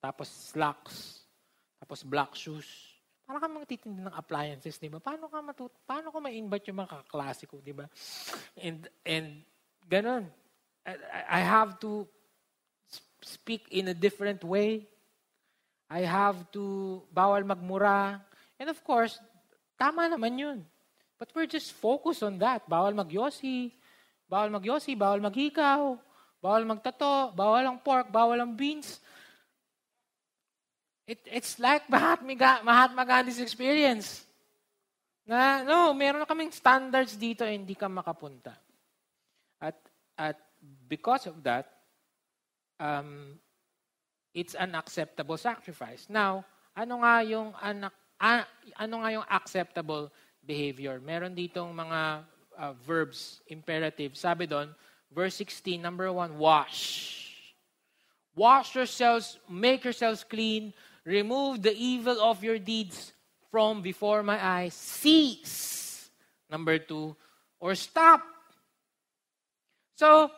[0.00, 1.26] Tapos slacks.
[1.82, 2.91] Tapos black shoes.
[3.32, 5.00] Para kami magtitindi ng appliances, di ba?
[5.00, 7.88] Paano ka matut paano ko ma-invite yung mga kaklase ko, di ba?
[8.60, 9.40] And, and
[9.88, 10.28] ganun.
[10.84, 12.04] I, I have to
[13.24, 14.84] speak in a different way.
[15.88, 18.20] I have to bawal magmura.
[18.60, 19.16] And of course,
[19.80, 20.58] tama naman yun.
[21.16, 22.68] But we're just focused on that.
[22.68, 23.72] Bawal magyosi,
[24.28, 25.96] bawal magyosi, bawal maghikaw,
[26.36, 29.00] bawal magtato, bawal ang pork, bawal ang beans.
[31.06, 34.24] It, it's like Mahatma, Mahatma Gandhi's experience.
[35.26, 38.54] Na, no, meron kaming standards dito eh, hindi ka makapunta.
[39.62, 39.78] At,
[40.18, 40.38] at
[40.88, 41.66] because of that,
[42.78, 43.38] um,
[44.34, 46.06] it's an acceptable sacrifice.
[46.10, 48.46] Now, ano nga yung anak, uh,
[48.78, 50.10] ano nga yung acceptable
[50.42, 50.98] behavior.
[50.98, 52.00] Meron ditong mga
[52.58, 54.18] uh, verbs, imperative.
[54.18, 54.74] Sabi doon,
[55.10, 57.18] verse 16, number 1, wash.
[58.34, 60.72] Wash yourselves, make yourselves clean,
[61.04, 63.12] remove the evil of your deeds
[63.50, 64.74] from before my eyes.
[64.74, 66.10] Cease.
[66.50, 67.16] Number 2,
[67.60, 68.20] or stop.
[69.96, 70.30] So,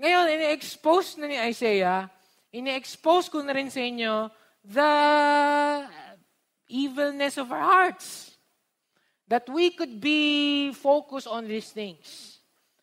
[0.00, 2.10] ngayon, ini-expose na ni Isaiah,
[2.52, 4.28] ini-expose ko na rin sa inyo
[4.62, 4.92] the
[6.68, 8.36] evilness of our hearts
[9.28, 12.38] that we could be focused on these things.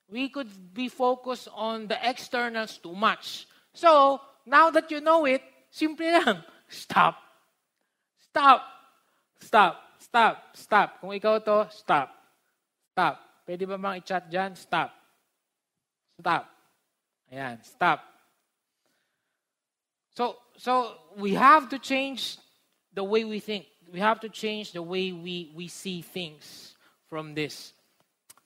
[0.09, 3.45] We could be focused on the externals too much.
[3.73, 7.28] So, now that you know it, simple lang, stop.
[8.29, 8.61] Stop.
[9.41, 9.75] Stop.
[9.99, 10.35] Stop.
[10.55, 10.89] Stop.
[11.01, 12.13] Kung ikaw to, stop.
[12.93, 13.15] Stop.
[13.45, 14.53] Pwede ba bang i-chat dyan?
[14.53, 14.93] Stop.
[16.19, 16.43] Stop.
[17.29, 17.99] Ayan, stop.
[20.13, 22.37] So, so we have to change
[22.93, 26.75] the way we think we have to change the way we, we see things
[27.09, 27.73] from this.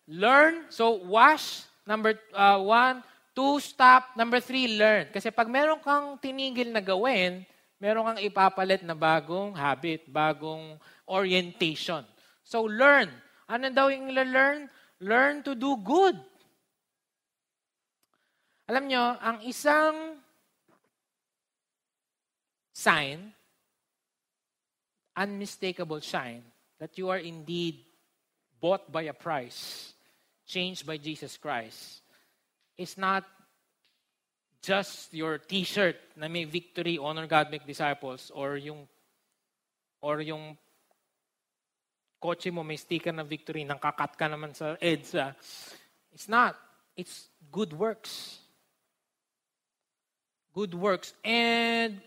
[0.08, 0.66] Learn.
[0.70, 1.64] So, wash.
[1.86, 3.04] Number uh, one.
[3.36, 4.16] Two, stop.
[4.16, 5.08] Number three, learn.
[5.12, 7.46] Kasi pag meron kang tinigil na gawin,
[7.84, 12.08] meron kang ipapalit na bagong habit, bagong orientation.
[12.48, 13.12] So, learn.
[13.52, 14.72] Ano daw yung learn?
[15.04, 16.16] Learn to do good.
[18.72, 20.16] Alam nyo, ang isang
[22.72, 23.36] sign
[25.14, 26.42] unmistakable sign
[26.80, 27.86] that you are indeed
[28.60, 29.94] bought by a price,
[30.48, 32.02] changed by Jesus Christ,
[32.78, 33.24] is not
[34.64, 38.88] just your t-shirt na may victory, honor God, make disciples, or yung
[40.00, 40.58] or yung
[42.24, 45.36] kotse mo may sticker na victory, nang kakat ka naman sa EDSA.
[46.16, 46.56] It's not.
[46.96, 48.40] It's good works.
[50.56, 51.12] Good works.
[51.28, 52.00] And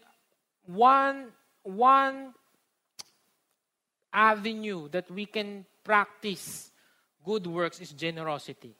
[0.64, 1.28] one,
[1.60, 2.32] one
[4.12, 6.72] avenue that we can practice
[7.20, 8.72] good works is generosity.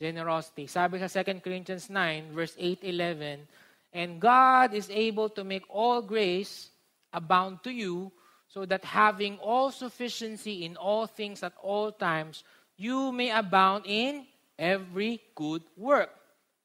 [0.00, 0.64] Generosity.
[0.66, 3.44] Sabi sa 2 Corinthians 9, verse 8, 11,
[3.92, 6.72] And God is able to make all grace
[7.12, 8.08] abound to you,
[8.48, 12.42] so that having all sufficiency in all things at all times,
[12.80, 14.26] you may abound in
[14.58, 16.10] every good work.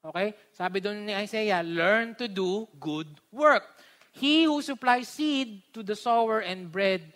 [0.01, 0.33] Okay?
[0.55, 3.67] Sabi doon ni Isaiah, learn to do good work.
[4.15, 7.14] He who supplies seed to the sower and bread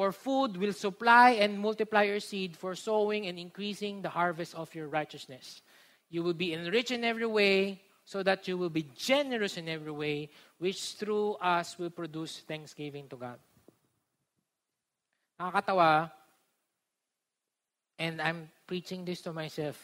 [0.00, 4.74] For food will supply and multiply your seed for sowing and increasing the harvest of
[4.74, 5.60] your righteousness.
[6.08, 9.92] You will be enriched in every way, so that you will be generous in every
[9.92, 13.36] way, which through us will produce thanksgiving to God.
[15.38, 16.10] Nakakatawa,
[17.98, 19.76] and I'm preaching this to myself.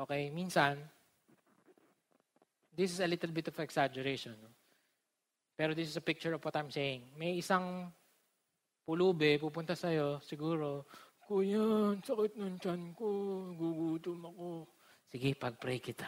[0.00, 0.78] Okay, minsan,
[2.74, 4.32] this is a little bit of exaggeration.
[5.58, 7.02] Pero this is a picture of what I'm saying.
[7.18, 7.92] May isang
[8.86, 10.86] pulube, pupunta sa'yo, siguro,
[11.26, 13.10] Kuya, sakit ng tiyan ko,
[13.58, 14.70] gugutom ako.
[15.10, 16.06] Sige, pag-pray kita.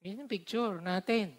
[0.00, 1.36] Yan yung picture natin.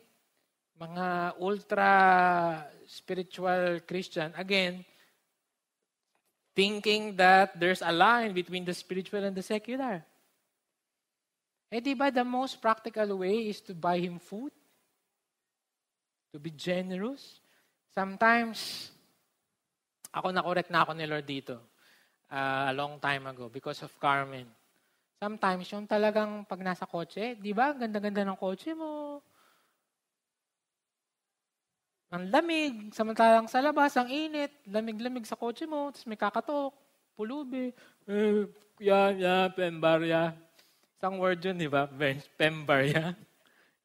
[0.77, 4.85] Mga ultra-spiritual Christian, again,
[6.53, 10.05] thinking that there's a line between the spiritual and the secular.
[11.71, 14.51] Eh di ba the most practical way is to buy him food?
[16.35, 17.41] To be generous?
[17.95, 18.91] Sometimes,
[20.11, 21.55] ako na-correct na ako ni Lord dito
[22.31, 24.47] uh, a long time ago because of Carmen.
[25.21, 29.21] Sometimes, yung talagang pag nasa kotse, di ba, ganda-ganda ng kotse mo.
[32.09, 36.73] Ang lamig, samantalang sa labas, ang init, lamig-lamig sa kotse mo, tapos may kakatok,
[37.13, 37.69] pulubi,
[38.09, 38.49] eh,
[38.81, 40.33] yan, yan, pembarya.
[40.97, 41.85] Isang word yun, di ba?
[42.33, 43.13] Pembarya.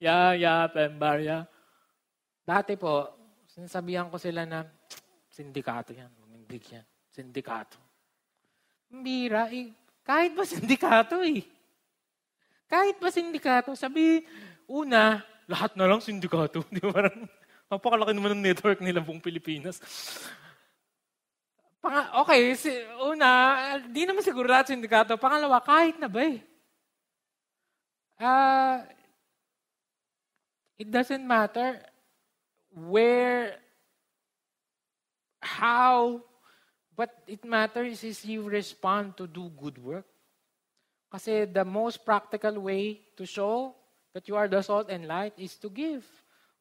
[0.00, 1.44] Ya, ya, pembarya.
[2.48, 3.12] Dati po,
[3.44, 4.64] sinasabihan ko sila na,
[5.37, 6.87] sindikato yan, mamindig yan.
[7.12, 7.77] Sindikato.
[8.88, 11.44] Bira, eh, kahit ba sindikato eh.
[12.64, 14.25] Kahit ba sindikato, sabi,
[14.64, 16.64] una, lahat na lang sindikato.
[16.75, 17.12] Di ba?
[17.68, 19.79] Napakalaki naman ng network nila buong Pilipinas.
[21.83, 22.70] Pang- okay, si,
[23.07, 23.29] una,
[23.90, 25.18] di naman siguro lahat sindikato.
[25.18, 26.38] Pangalawa, kahit na ba eh.
[28.16, 28.81] Uh,
[30.81, 31.83] it doesn't matter
[32.72, 33.61] where,
[35.40, 36.22] how,
[36.96, 40.07] but it matters is you respond to do good work.
[41.12, 43.75] Kasi the most practical way to show
[44.12, 46.03] that you are the salt and light is to give.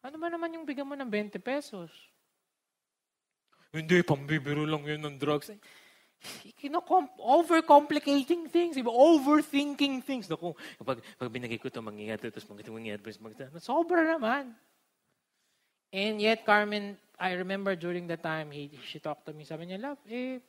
[0.05, 1.89] Ano ba naman yung bigyan mo ng 20 pesos?
[3.73, 5.51] Hindi, pambibiro lang yun ng drugs
[6.57, 10.25] kino-com- overcomplicating things, iba, overthinking things.
[10.25, 14.53] Naku, kapag, pag binigay ko ito, mangyayat ito, tapos mangyayat, mangyayat, mangyayat, sobra naman.
[15.93, 19.79] And yet, Carmen, I remember during the time, he, she talked to me, sabi niya,
[19.79, 20.39] love, eh,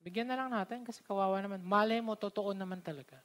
[0.00, 1.60] bigyan na lang natin kasi kawawa naman.
[1.60, 3.20] Malay mo, totoo naman talaga.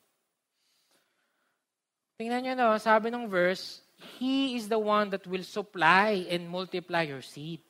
[2.20, 3.82] Tingnan niyo no, sabi ng verse,
[4.20, 7.64] He is the one that will supply and multiply your seed.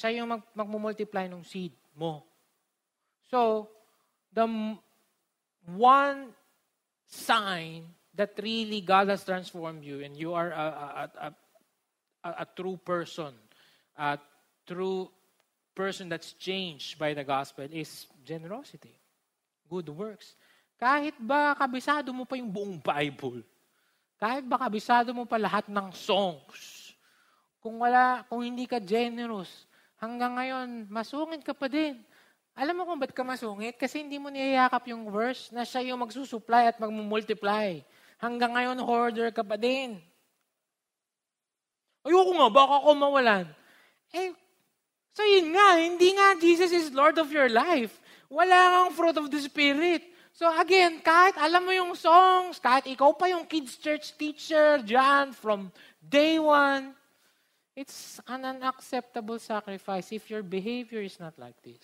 [0.00, 2.24] Siya yung mag, magmumultiply ng seed mo.
[3.28, 3.68] So,
[4.32, 4.48] the
[5.68, 6.34] one
[7.06, 11.34] sign that really God has transformed you and you are a, a, a,
[12.24, 13.36] a, a true person,
[14.00, 14.16] a
[14.64, 15.12] true
[15.76, 18.96] person that's changed by the gospel is generosity,
[19.68, 20.32] good works.
[20.80, 23.44] Kahit ba kabisado mo pa yung buong Bible,
[24.16, 26.96] kahit ba kabisado mo pa lahat ng songs,
[27.60, 29.68] kung wala, kung hindi ka generous,
[30.00, 32.00] hanggang ngayon, masungit ka pa din.
[32.54, 33.74] Alam mo kung ba't ka masungit?
[33.74, 37.82] Kasi hindi mo niyayakap yung verse na siya yung magsusupply at magmumultiply.
[38.22, 39.98] Hanggang ngayon, hoarder ka pa din.
[42.04, 43.46] Ayoko nga, baka ako mawalan.
[44.12, 44.30] Eh,
[45.16, 47.96] so yun nga, hindi nga Jesus is Lord of your life.
[48.28, 50.04] Wala kang fruit of the Spirit.
[50.36, 55.32] So again, kahit alam mo yung songs, kahit ikaw pa yung kids church teacher dyan
[55.32, 56.92] from day one,
[57.74, 61.82] It's an unacceptable sacrifice if your behavior is not like this.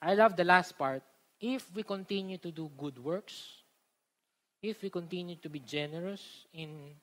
[0.00, 1.02] I love the last part.
[1.40, 3.64] If we continue to do good works,
[4.62, 6.94] if we continue to be generous in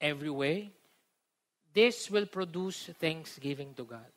[0.00, 0.72] every way,
[1.70, 4.08] this will produce thanksgiving to God.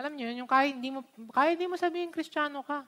[0.00, 2.82] Alam niyo, yung kahit hindi mo, kahit hindi mo sabihin kristyano ka,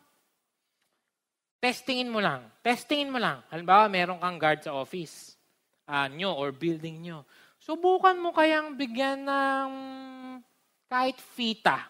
[1.63, 2.49] testingin mo lang.
[2.65, 3.45] Testingin mo lang.
[3.53, 5.39] Halimbawa, meron kang guard sa office
[5.87, 7.23] uh, nyo or building nyo.
[7.63, 9.71] Subukan mo kayang bigyan ng
[10.91, 11.89] kahit fita.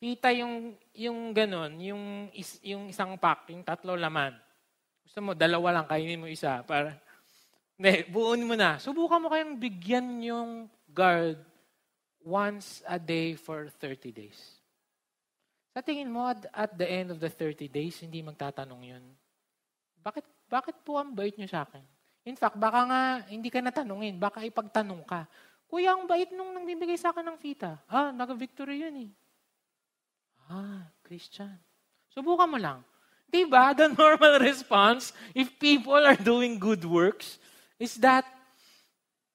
[0.00, 4.36] Fita yung, yung ganun, yung, is, yung isang pack, yung tatlo laman.
[5.04, 6.64] Gusto mo, dalawa lang, kainin mo isa.
[6.64, 6.96] Para,
[7.74, 8.78] hindi, buuin mo na.
[8.78, 10.50] Subukan mo kayang bigyan yung
[10.94, 11.42] guard
[12.22, 14.38] once a day for 30 days.
[15.74, 19.04] Sa tingin mo, at, at the end of the 30 days, hindi magtatanong yun.
[19.98, 21.82] Bakit, bakit po ang bait nyo sa akin?
[22.24, 25.26] In fact, baka nga hindi ka natanungin, baka ipagtanong ka.
[25.68, 27.82] Kuya, ang bait nung nagbibigay sa akin ng fita.
[27.90, 29.10] Ah, nag-victory yun eh.
[30.46, 31.58] Ah, Christian.
[32.14, 32.80] Subukan mo lang.
[33.28, 37.42] Diba, the normal response, if people are doing good works,
[37.78, 38.24] is that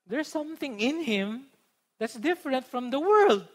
[0.08, 1.46] there's something in him
[2.00, 3.46] that's different from the world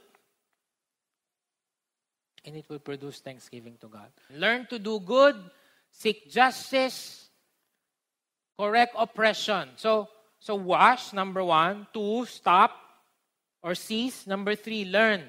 [2.44, 4.12] and it will produce thanksgiving to God.
[4.36, 5.36] Learn to do good,
[5.90, 7.28] seek justice,
[8.58, 9.70] correct oppression.
[9.76, 10.08] So,
[10.38, 11.86] so wash, number one.
[11.92, 12.72] Two, stop
[13.62, 14.26] or cease.
[14.26, 15.22] Number three, learn.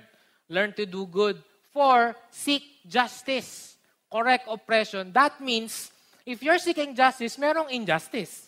[0.50, 1.42] Learn to do good.
[1.72, 3.78] Four, seek justice,
[4.12, 5.12] correct oppression.
[5.12, 5.92] That means,
[6.26, 8.45] if you're seeking justice, merong injustice.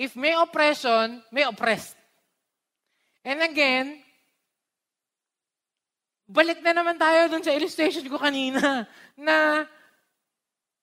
[0.00, 1.92] If may oppression, may oppressed.
[3.20, 4.00] And again,
[6.24, 8.88] balik na naman tayo dun sa illustration ko kanina
[9.28, 9.68] na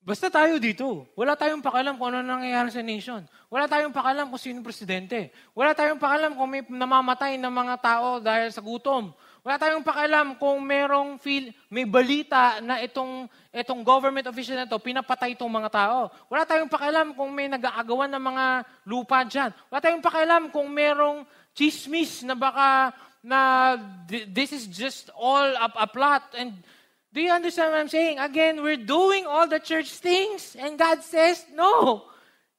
[0.05, 1.09] basta tayo dito.
[1.17, 3.25] Wala tayong pakalam kung ano nangyayari sa nation.
[3.49, 5.33] Wala tayong pakalam kung sino presidente.
[5.57, 9.17] Wala tayong pakalam kung may namamatay ng mga tao dahil sa gutom.
[9.45, 14.77] Wala tayong pakialam kung merong feel, may balita na itong, itong government official na to,
[14.81, 16.11] pinapatay itong mga tao.
[16.27, 18.45] Wala tayong pakialam kung may nag-aagawan ng mga
[18.85, 19.51] lupa dyan.
[19.71, 21.23] Wala tayong pakialam kung merong
[21.57, 23.75] chismis na baka na
[24.07, 26.23] this is just all a, a plot.
[26.37, 26.53] And
[27.11, 28.19] do you understand what I'm saying?
[28.19, 32.05] Again, we're doing all the church things and God says, no.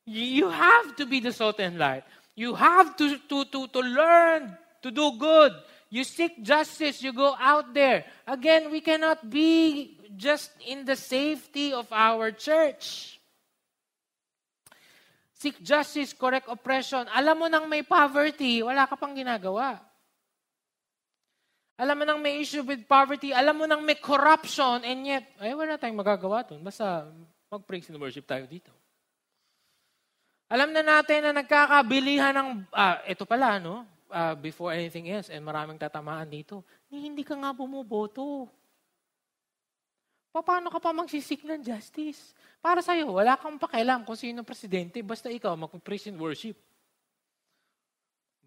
[0.08, 2.02] You have to be the salt and light.
[2.34, 5.52] You have to, to, to, to learn to do good.
[5.88, 7.00] You seek justice.
[7.00, 8.04] You go out there.
[8.28, 13.16] Again, we cannot be just in the safety of our church.
[15.38, 17.06] Seek justice, correct oppression.
[17.14, 19.78] Alam mo nang may poverty, wala ka pang ginagawa.
[21.78, 25.54] Alam mo nang may issue with poverty, alam mo nang may corruption, and yet, ay,
[25.54, 26.58] wala tayong magagawa doon.
[26.58, 27.06] Basta
[27.46, 28.74] mag-praise and worship tayo dito.
[30.50, 33.86] Alam na natin na nagkakabilihan ng, ah, ito pala, no?
[34.08, 38.48] Uh, before anything else, and maraming tatamaan dito, hindi ka nga bumuboto.
[40.32, 42.32] Paano ka pa magsisik ng justice?
[42.64, 46.56] Para sa'yo, wala kang pakialam kung sino presidente, basta ikaw mag-praise worship.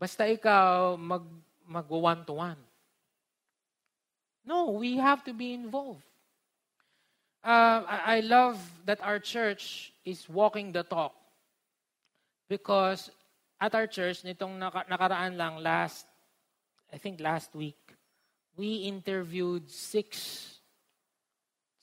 [0.01, 1.29] Basta ikaw mag,
[1.69, 2.57] mag one-to-one.
[4.41, 6.01] No, we have to be involved.
[7.45, 8.57] Uh, I, I love
[8.89, 11.13] that our church is walking the talk.
[12.49, 13.13] Because
[13.61, 16.09] at our church, nitong naka, nakaraan lang, last,
[16.89, 17.77] I think last week,
[18.57, 20.57] we interviewed six,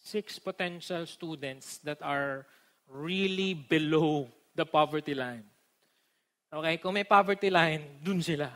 [0.03, 2.51] six potential students that are
[2.91, 4.27] really below
[4.59, 5.47] the poverty line.
[6.51, 8.51] Okay, kung may poverty line, dun sila.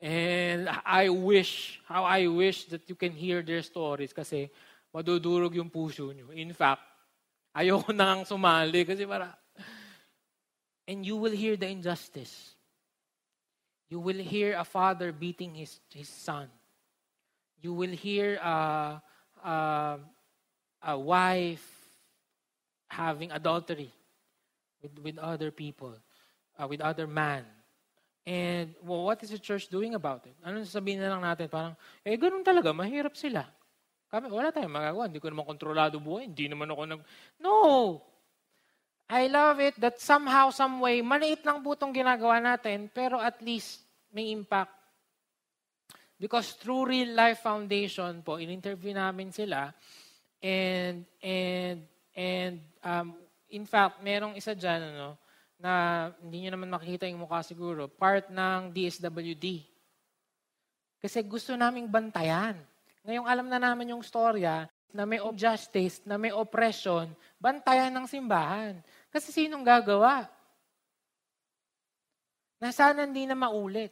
[0.00, 4.52] And I wish, how I wish that you can hear their stories kasi
[4.92, 6.32] madudurog yung puso nyo.
[6.36, 6.84] In fact,
[7.56, 9.40] ayoko na nang sumali kasi para
[10.90, 12.34] and you will hear the injustice.
[13.86, 16.50] You will hear a father beating his, his son.
[17.62, 18.98] You will hear a,
[19.46, 19.98] a,
[20.82, 21.62] a wife
[22.88, 23.94] having adultery
[24.82, 25.94] with, with other people,
[26.58, 27.46] uh, with other man.
[28.26, 30.34] And well, what is the church doing about it?
[30.42, 31.46] Ano sabihin na lang natin?
[31.46, 33.46] Parang, eh, ganun talaga, mahirap sila.
[34.10, 35.06] Kami, wala tayong magagawa.
[35.06, 36.26] Hindi ko naman kontrolado buhay.
[36.26, 37.00] Hindi naman ako nag...
[37.38, 37.54] No!
[39.10, 43.42] I love it that somehow, some way, maliit lang po itong ginagawa natin, pero at
[43.42, 43.82] least
[44.14, 44.70] may impact.
[46.14, 49.74] Because through Real Life Foundation po, in-interview namin sila,
[50.38, 51.82] and, and,
[52.14, 53.18] and, um,
[53.50, 55.18] in fact, merong isa dyan, ano,
[55.58, 55.72] na
[56.22, 59.66] hindi nyo naman makikita yung mukha siguro, part ng DSWD.
[61.02, 62.54] Kasi gusto naming bantayan.
[63.02, 68.78] Ngayong alam na namin yung storya na may justice, na may oppression, bantayan ng simbahan.
[69.10, 70.30] Kasi sinong gagawa?
[72.62, 73.90] Na sana hindi na maulit.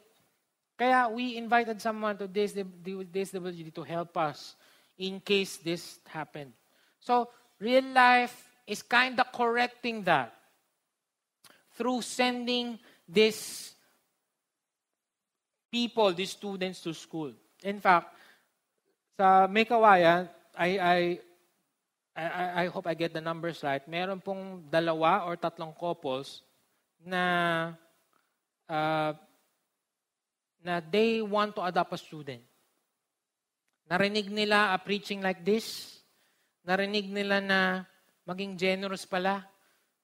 [0.79, 4.55] Kaya we invited someone to this, WGD to help us
[4.95, 6.55] in case this happened.
[7.03, 7.27] So,
[7.59, 8.31] real life
[8.63, 10.31] is kind of correcting that
[11.75, 13.75] through sending these
[15.71, 17.33] people, these students to school.
[17.63, 18.15] In fact,
[19.19, 20.97] sa Mekawayan, I, I
[22.15, 26.43] I, I hope I get the numbers right, meron pong dalawa or tatlong couples
[27.05, 27.73] na
[28.67, 29.13] uh,
[30.63, 32.43] na they want to adopt a student.
[33.89, 35.97] Narinig nila a preaching like this.
[36.67, 37.83] Narinig nila na
[38.27, 39.47] maging generous pala.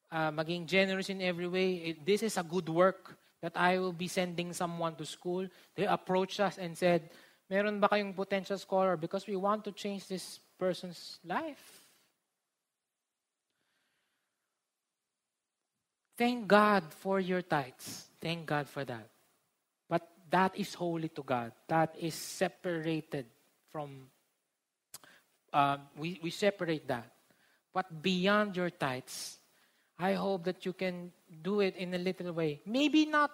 [0.10, 1.94] Uh, maging generous in every way.
[2.06, 5.46] This is a good work that I will be sending someone to school.
[5.76, 7.12] They approached us and said,
[7.50, 8.98] meron ba kayong potential scholar?
[8.98, 11.85] Because we want to change this person's life.
[16.18, 18.08] Thank God for your tithes.
[18.22, 19.12] Thank God for that.
[19.90, 21.52] But that is holy to God.
[21.68, 23.28] That is separated
[23.72, 24.08] from,
[25.52, 27.12] uh, we, we separate that.
[27.74, 29.40] But beyond your tithes,
[30.00, 31.12] I hope that you can
[31.44, 32.62] do it in a little way.
[32.66, 33.32] Maybe not,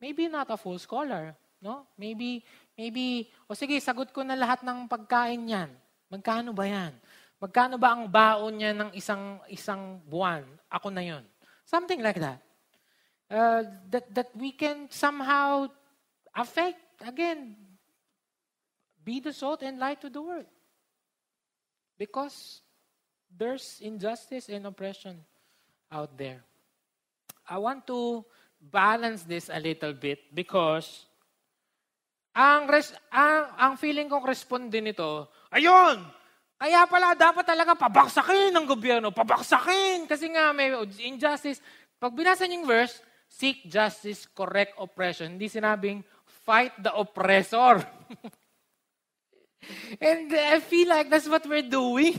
[0.00, 1.34] maybe not a full scholar.
[1.62, 1.86] No?
[1.96, 2.42] Maybe,
[2.76, 5.70] maybe, o sige, sagot ko na lahat ng pagkain niyan.
[6.10, 6.94] Magkano ba yan?
[7.38, 10.42] Magkano ba ang baon niya ng isang, isang buwan?
[10.66, 11.22] Ako na yon.
[11.66, 12.40] Something like that.
[13.28, 15.66] Uh, that, that we can somehow
[16.34, 17.56] affect, again,
[19.04, 20.46] be the salt and light to the world.
[21.98, 22.62] Because
[23.36, 25.18] there's injustice and oppression
[25.90, 26.42] out there.
[27.48, 28.24] I want to
[28.60, 31.06] balance this a little bit because
[32.34, 36.02] ang, res, ang, ang feeling kong responde nito, ayun,
[36.56, 40.72] kaya pala dapat talaga pabaksakin ng gobyerno, pabaksakin kasi nga may
[41.04, 41.60] injustice.
[42.00, 42.96] Pag binasa niyo verse,
[43.28, 45.36] seek justice, correct oppression.
[45.36, 47.80] Hindi sinabing fight the oppressor.
[50.00, 52.16] And I feel like that's what we're doing.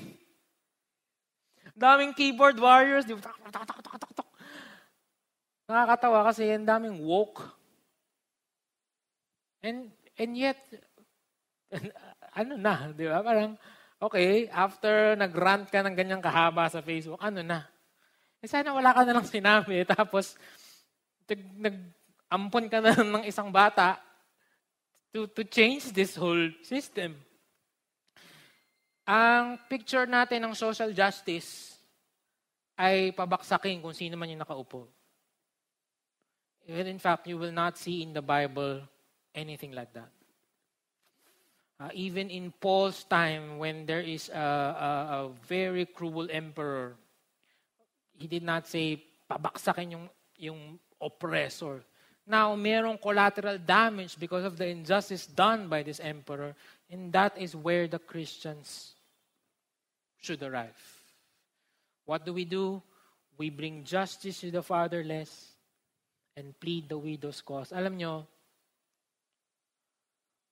[1.74, 3.06] Daming keyboard warriors.
[3.06, 3.34] Di ba?
[5.68, 7.42] Nakakatawa kasi ang daming woke.
[9.66, 10.58] And, and yet,
[12.40, 13.26] ano na, di ba?
[13.26, 13.58] Parang,
[13.98, 17.66] okay, after nag-rant ka ng ganyang kahaba sa Facebook, ano na?
[18.42, 19.82] Eh, sana wala ka na lang sinabi.
[19.86, 20.38] Tapos,
[21.58, 23.98] nag-ampon ka na ng isang bata
[25.12, 27.18] to, to change this whole system.
[29.08, 31.80] Ang picture natin ng social justice
[32.78, 34.86] ay pabaksakin kung sino man yung nakaupo.
[36.68, 38.84] And in fact, you will not see in the Bible
[39.32, 40.12] anything like that.
[41.80, 46.96] Uh, even in Paul's time, when there is a, a, a very cruel emperor,
[48.18, 51.84] he did not say, pabaksakin yung, yung oppressor.
[52.26, 56.56] Now, merong collateral damage because of the injustice done by this emperor,
[56.90, 58.94] and that is where the Christians
[60.20, 60.76] should arrive.
[62.06, 62.82] What do we do?
[63.38, 65.54] We bring justice to the fatherless
[66.36, 67.72] and plead the widow's cause.
[67.72, 68.26] Alam nyo,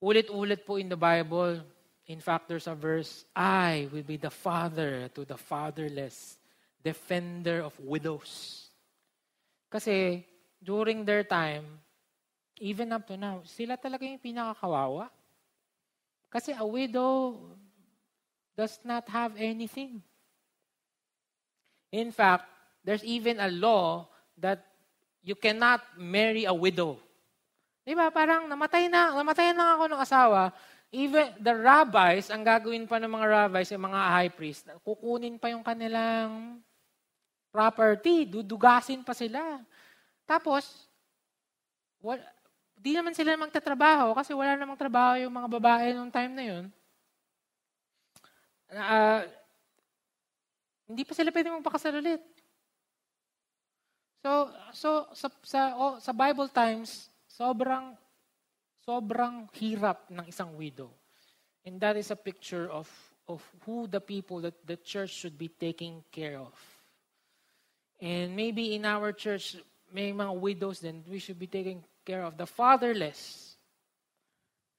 [0.01, 1.61] ulit-ulit po in the Bible,
[2.07, 6.37] in fact, there's a verse, I will be the father to the fatherless,
[6.83, 8.69] defender of widows.
[9.69, 10.23] Kasi
[10.61, 11.65] during their time,
[12.61, 15.09] even up to now, sila talaga yung pinakakawawa.
[16.29, 17.41] Kasi a widow
[18.55, 19.99] does not have anything.
[21.91, 22.45] In fact,
[22.83, 24.63] there's even a law that
[25.23, 26.99] you cannot marry a widow.
[27.85, 28.09] Di ba?
[28.09, 30.41] Parang namatay na, namatay na ako ng asawa.
[30.89, 35.53] Even the rabbis, ang gagawin pa ng mga rabbis, yung mga high priest, kukunin pa
[35.53, 36.59] yung kanilang
[37.53, 39.61] property, dudugasin pa sila.
[40.25, 40.89] Tapos,
[42.01, 42.17] wal,
[42.73, 46.65] di naman sila magtatrabaho kasi wala namang trabaho yung mga babae nung time na yun
[48.71, 49.21] uh,
[50.85, 52.21] hindi pa sila pwede magpakasal ulit.
[54.21, 57.91] So, so sa, sa, oh, sa Bible times, sobrang,
[58.79, 60.87] sobrang hirap ng isang widow.
[61.67, 62.87] And that is a picture of,
[63.27, 66.55] of who the people that the church should be taking care of.
[67.99, 69.57] And maybe in our church,
[69.91, 73.55] may mga widows then we should be taking care of the fatherless.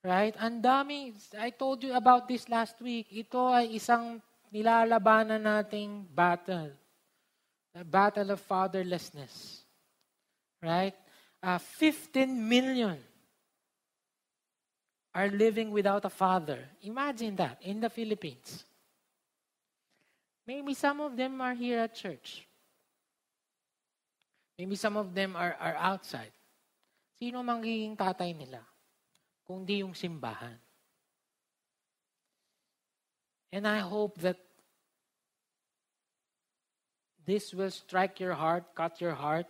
[0.05, 0.33] Right?
[0.39, 1.11] Ang dami.
[1.35, 3.11] I told you about this last week.
[3.11, 4.21] Ito ay isang
[4.53, 6.71] nilalabanan nating battle.
[7.75, 9.65] The battle of fatherlessness.
[10.63, 10.95] Right?
[11.47, 12.99] Uh, 15 million
[15.15, 16.59] are living without a father.
[16.83, 18.65] Imagine that in the Philippines.
[20.45, 22.43] Maybe some of them are here at church.
[24.59, 26.35] Maybe some of them are, are outside.
[27.15, 28.59] Sino magiging tatay nila?
[29.47, 30.59] kundi yung simbahan.
[33.55, 34.35] And I hope that
[37.23, 39.47] this will strike your heart, cut your heart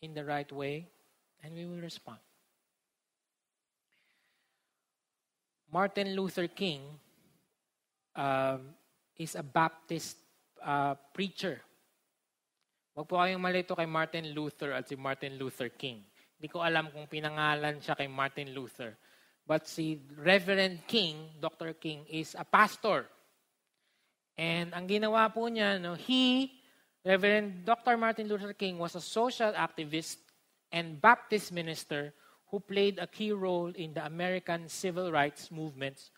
[0.00, 0.91] in the right way,
[1.42, 2.18] and we will respond.
[5.72, 6.80] Martin Luther King
[8.14, 8.76] um,
[9.16, 10.16] is a Baptist
[10.62, 11.60] uh, preacher.
[12.92, 16.04] Huwag po kayong malito kay Martin Luther at si Martin Luther King.
[16.36, 18.94] Hindi ko alam kung pinangalan siya kay Martin Luther.
[19.42, 21.74] But si Reverend King, Dr.
[21.74, 23.08] King, is a pastor.
[24.38, 26.52] And ang ginawa po niya, no, he,
[27.02, 27.98] Reverend Dr.
[27.98, 30.21] Martin Luther King, was a social activist
[30.72, 32.12] and Baptist minister
[32.50, 36.10] who played a key role in the American civil rights movements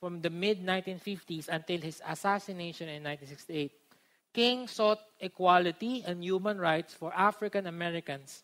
[0.00, 3.72] from the mid-1950s until his assassination in 1968.
[4.32, 8.42] King sought equality and human rights for African Americans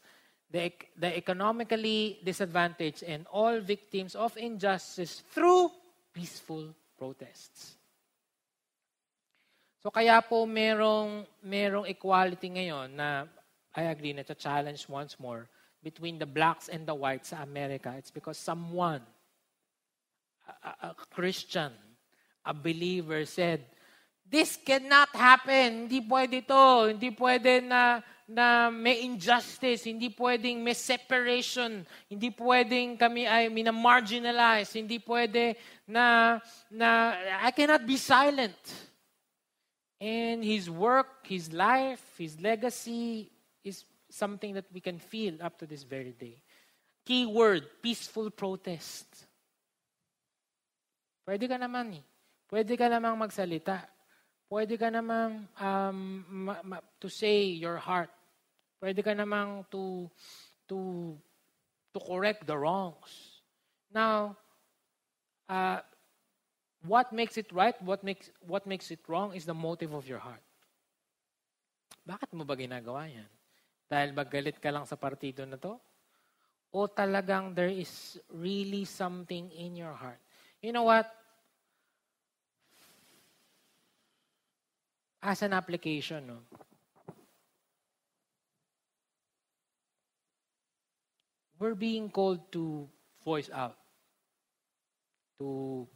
[0.50, 5.70] the, the economically disadvantaged and all victims of injustice through
[6.12, 7.76] peaceful protests.
[9.82, 13.24] So kaya po merong, merong equality ngayon na
[13.76, 15.46] I agree na challenge once more
[15.82, 17.94] between the blacks and the whites America.
[17.96, 19.02] It's because someone,
[20.62, 21.72] a, a Christian,
[22.44, 23.64] a believer said,
[24.30, 25.88] This cannot happen.
[25.88, 26.92] Hindi pwede to.
[26.92, 31.80] Hindi pwede na na may injustice, hindi pwedeng may separation,
[32.12, 35.56] hindi pwedeng kami ay mina-marginalize, hindi pwede
[35.88, 36.36] na,
[36.68, 38.60] na I cannot be silent.
[39.96, 43.32] And his work, his life, his legacy
[43.64, 46.42] is something that we can feel up to this very day.
[47.04, 49.06] Key word, peaceful protest.
[51.24, 52.04] Pwede ka naman eh.
[52.48, 53.84] Pwede ka namang magsalita.
[54.48, 58.08] Pwede ka namang um, ma- ma- to say your heart.
[58.80, 60.08] Pwede ka namang to,
[60.68, 61.12] to,
[61.92, 63.44] to correct the wrongs.
[63.92, 64.36] Now,
[65.48, 65.80] uh,
[66.84, 70.20] what makes it right, what makes, what makes it wrong is the motive of your
[70.20, 70.40] heart.
[72.08, 73.28] Bakit mo ba ginagawa yan?
[73.88, 75.80] Dahil ba galit ka lang sa partido na to?
[76.76, 80.20] O talagang there is really something in your heart?
[80.60, 81.08] You know what?
[85.24, 86.38] As an application, no?
[91.58, 92.88] we're being called to
[93.24, 93.76] voice out,
[95.38, 95.86] to,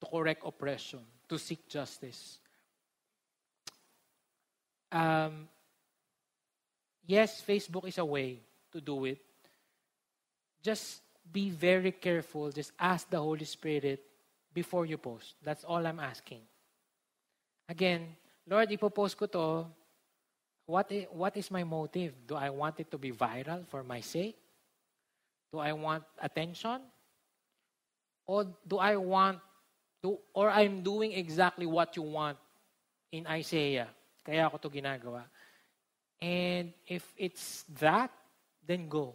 [0.00, 2.38] to correct oppression, to seek justice.
[4.90, 5.48] Um,
[7.08, 8.38] yes, Facebook is a way
[8.70, 9.18] to do it.
[10.62, 11.00] Just
[11.32, 12.52] be very careful.
[12.52, 14.04] Just ask the Holy Spirit
[14.52, 15.34] before you post.
[15.42, 16.44] That's all I'm asking.
[17.68, 18.14] Again,
[18.46, 19.66] Lord, ipopost ko to.
[20.68, 22.12] What is, what is my motive?
[22.28, 24.36] Do I want it to be viral for my sake?
[25.52, 26.80] Do I want attention?
[28.26, 29.40] Or do I want
[30.02, 32.36] to, or I'm doing exactly what you want
[33.12, 33.88] in Isaiah?
[34.20, 35.24] Kaya ako to ginagawa.
[36.20, 38.10] And if it's that,
[38.66, 39.14] then go.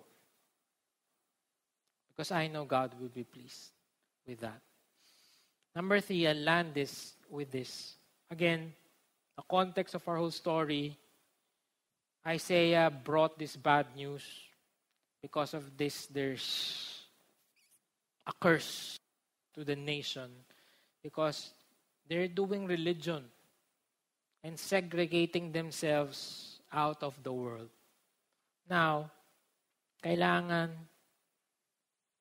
[2.10, 3.72] Because I know God will be pleased
[4.28, 4.62] with that.
[5.76, 7.96] Number three, I'll land this with this.
[8.30, 8.74] Again,
[9.36, 10.98] the context of our whole story,
[12.26, 14.24] Isaiah brought this bad news.
[15.22, 17.02] Because of this, there's
[18.28, 19.00] a curse
[19.56, 20.30] to the nation
[21.02, 21.52] because
[22.08, 23.24] they're doing religion
[24.44, 27.70] and segregating themselves out of the world.
[28.70, 29.12] Now,
[30.04, 30.74] kailangan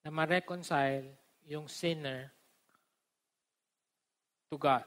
[0.05, 1.09] na ma-reconcile
[1.49, 2.31] yung sinner
[4.51, 4.85] to God.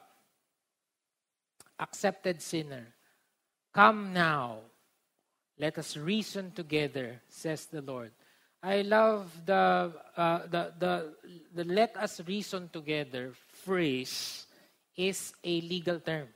[1.80, 2.93] Accepted sinner.
[3.74, 4.61] Come now.
[5.57, 8.11] Let us reason together, says the Lord.
[8.61, 10.93] I love the, uh, the, the,
[11.53, 14.47] the let us reason together phrase
[14.97, 16.28] is a legal term.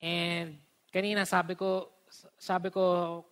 [0.00, 0.56] And
[0.94, 1.90] kanina sabi ko,
[2.38, 3.24] sabi ko,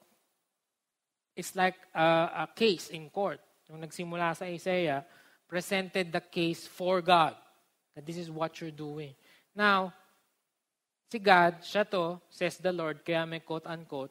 [1.37, 2.03] it's like a,
[2.43, 3.39] a case in court.
[3.71, 5.07] Nung nagsimula sa Isaiah,
[5.47, 7.39] presented the case for God.
[7.95, 9.15] That this is what you're doing.
[9.55, 9.95] Now,
[11.07, 14.11] si God, siya to, says the Lord, kaya may quote-unquote,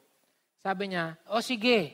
[0.62, 1.92] sabi niya, o sige,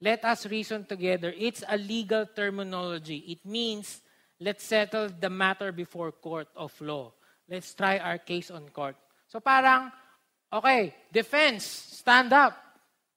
[0.00, 1.32] let us reason together.
[1.36, 3.24] It's a legal terminology.
[3.30, 4.02] It means,
[4.40, 7.12] let's settle the matter before court of law.
[7.48, 8.96] Let's try our case on court.
[9.28, 9.92] So parang,
[10.54, 11.66] okay, defense,
[11.98, 12.54] stand up.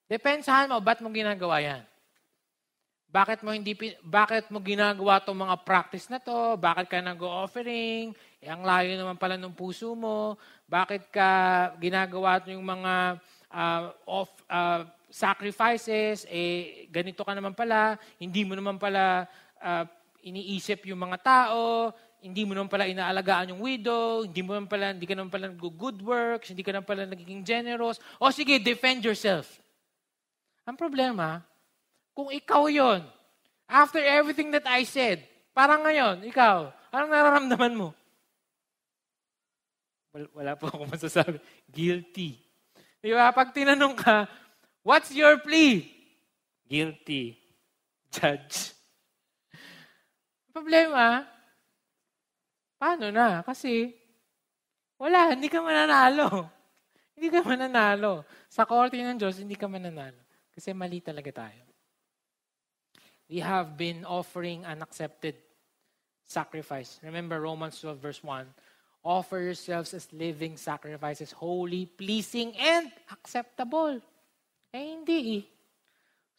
[0.08, 1.84] Depensahan mo, ba't mo ginagawa yan?
[3.08, 3.72] Bakit mo hindi
[4.04, 6.60] bakit mo ginagawa tong mga practice na to?
[6.60, 8.12] Bakit ka nag-offering?
[8.44, 10.36] Eh, ang layo naman pala ng puso mo.
[10.68, 11.30] Bakit ka
[11.80, 13.16] ginagawa yung mga
[13.48, 16.28] uh, of uh, sacrifices?
[16.28, 17.96] Eh ganito ka naman pala.
[18.20, 19.24] Hindi mo naman pala
[19.64, 19.88] uh,
[20.28, 21.96] iniisip yung mga tao
[22.28, 25.48] hindi mo naman pala inaalagaan yung widow, hindi mo naman pala, hindi ka naman pala
[25.52, 27.98] nag-good works, hindi ka naman pala nagiging generous.
[28.20, 29.48] O sige, defend yourself.
[30.68, 31.42] Ang problema,
[32.12, 33.02] kung ikaw yon
[33.68, 35.24] after everything that I said,
[35.56, 37.90] parang ngayon, ikaw, anong nararamdaman mo?
[40.34, 41.38] Wala, po akong masasabi.
[41.70, 42.42] Guilty.
[42.98, 43.30] Di ba?
[43.30, 44.26] Pag tinanong ka,
[44.82, 45.86] what's your plea?
[46.66, 47.38] Guilty.
[48.10, 48.74] Judge.
[50.50, 51.22] Problema,
[52.78, 53.42] Paano na?
[53.42, 53.90] Kasi,
[55.02, 56.46] wala, hindi ka mananalo.
[57.18, 58.22] Hindi ka mananalo.
[58.46, 60.22] Sa korte ng Diyos, hindi ka mananalo.
[60.54, 61.66] Kasi mali talaga tayo.
[63.26, 65.34] We have been offering an accepted
[66.30, 67.02] sacrifice.
[67.02, 68.46] Remember Romans 12 verse 1.
[69.02, 73.98] Offer yourselves as living sacrifices, holy, pleasing, and acceptable.
[74.70, 75.44] Eh, hindi eh.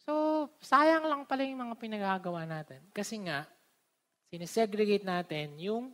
[0.07, 2.79] So, sayang lang pala yung mga pinagagawa natin.
[2.95, 3.43] Kasi nga,
[4.31, 5.91] sinesegregate natin yung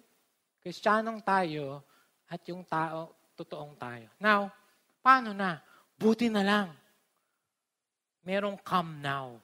[0.65, 1.85] Kristiyanong tayo
[2.25, 4.09] at yung tao, totoong tayo.
[4.17, 4.49] Now,
[4.97, 5.61] paano na?
[5.93, 6.73] Buti na lang.
[8.25, 9.37] Merong come now.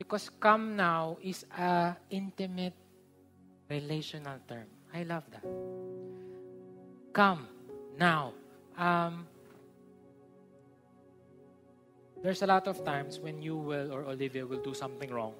[0.00, 2.72] Because come now is a intimate
[3.68, 4.64] relational term.
[4.96, 5.44] I love that.
[7.12, 7.44] Come
[8.00, 8.32] now.
[8.80, 9.28] Um,
[12.24, 15.36] there's a lot of times when you will or Olivia will do something wrong.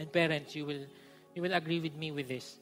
[0.00, 0.88] And parents, you will
[1.36, 2.56] you will agree with me with this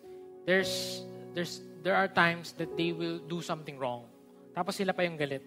[0.46, 1.02] there's,
[1.34, 4.04] there's, there are times that they will do something wrong.
[4.54, 5.44] Tapos sila pa yung galit.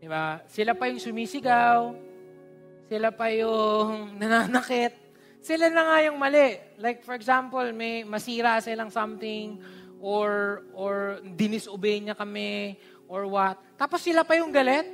[0.00, 0.44] Di ba?
[0.46, 1.96] Sila pa yung sumisigaw.
[2.86, 4.94] Sila pa yung nananakit.
[5.42, 6.58] Sila na nga yung mali.
[6.78, 9.58] Like for example, may masira silang something
[10.02, 12.76] or or dinisobey niya kami
[13.06, 13.58] or what.
[13.78, 14.86] Tapos sila pa yung galit.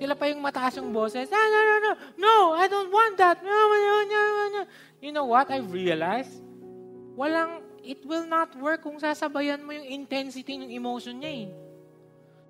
[0.00, 1.28] Sila pa yung mataas yung boses.
[1.28, 1.92] Ah, no, no, no.
[2.16, 3.44] No, I don't want that.
[3.44, 4.62] No, no, no, no, no.
[5.04, 5.52] You know what?
[5.52, 6.40] I've realized,
[7.12, 7.60] walang
[7.90, 11.48] it will not work kung sasabayan mo yung intensity ng emotion niya eh.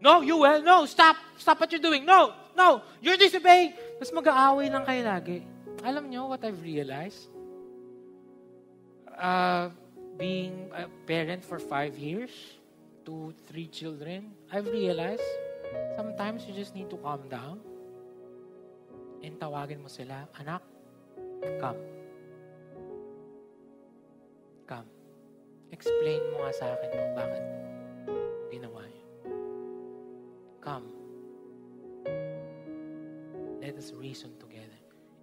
[0.00, 0.60] No, you will.
[0.60, 1.16] No, stop.
[1.40, 2.04] Stop what you're doing.
[2.04, 3.72] No, no, you're disobeying.
[3.96, 5.44] Tapos mag-aaway lang kayo lagi.
[5.80, 7.32] Alam nyo what I've realized?
[9.16, 9.72] Uh,
[10.20, 12.32] being a parent for five years,
[13.04, 15.24] two, three children, I've realized
[15.96, 17.60] sometimes you just need to calm down
[19.20, 20.64] and tawagin mo sila, anak,
[21.60, 21.80] come.
[24.68, 24.99] Come.
[25.70, 27.44] Explain mo nga sa akin kung bakit
[28.50, 29.08] ginawa yun.
[30.60, 30.86] Come.
[33.62, 34.76] Let us reason together.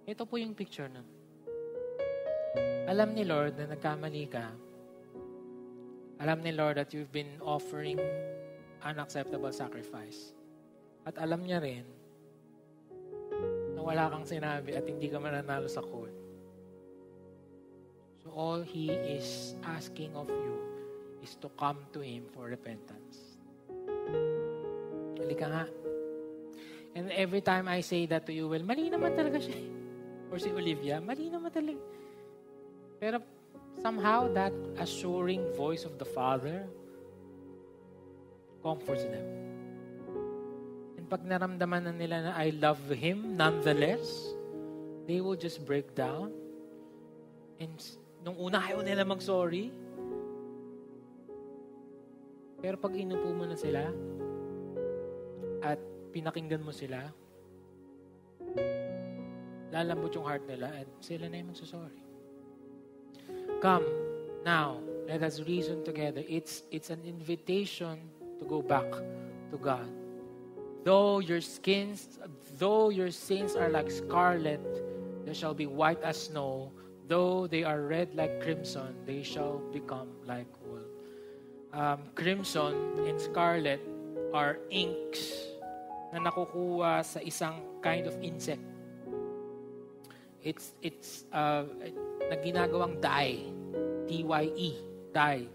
[0.08, 1.04] Ito po yung picture nun.
[2.88, 4.48] Alam ni Lord na nagkamali ka.
[6.18, 8.00] Alam ni Lord that you've been offering
[8.80, 10.32] unacceptable sacrifice.
[11.04, 11.84] At alam niya rin
[13.76, 16.07] na wala kang sinabi at hindi ka mananalo sa court.
[18.38, 20.54] All He is asking of you
[21.26, 23.34] is to come to Him for repentance.
[25.18, 25.66] Halika nga.
[26.94, 29.58] And every time I say that to you, well, mali naman talaga siya.
[30.30, 31.82] Or si Olivia, mali naman talaga.
[33.02, 33.18] Pero
[33.82, 36.62] somehow that assuring voice of the Father
[38.62, 39.26] comforts them.
[40.94, 44.06] And pag naramdaman na nila na I love Him nonetheless,
[45.10, 46.30] they will just break down.
[47.58, 47.74] And
[48.22, 49.70] nung una ayaw nila mag-sorry.
[52.58, 53.86] Pero pag inupo mo na sila,
[55.62, 55.78] at
[56.10, 57.06] pinakinggan mo sila,
[59.70, 62.02] lalambot yung heart nila at sila na yung magsasorry.
[63.60, 63.86] Come,
[64.44, 66.22] now, let us reason together.
[66.28, 67.98] It's, it's an invitation
[68.38, 68.86] to go back
[69.50, 69.88] to God.
[70.84, 72.18] Though your skins,
[72.58, 74.62] though your sins are like scarlet,
[75.26, 76.72] they shall be white as snow.
[77.08, 80.84] Though they are red like crimson, they shall become like wool.
[81.72, 82.76] Um, crimson
[83.08, 83.80] and scarlet
[84.36, 85.32] are inks
[86.12, 88.60] na nakukuha sa isang kind of insect.
[90.44, 91.64] It's, it's uh,
[92.28, 93.40] na ginagawang dye.
[94.04, 94.70] T-Y-E.
[95.12, 95.48] Dye.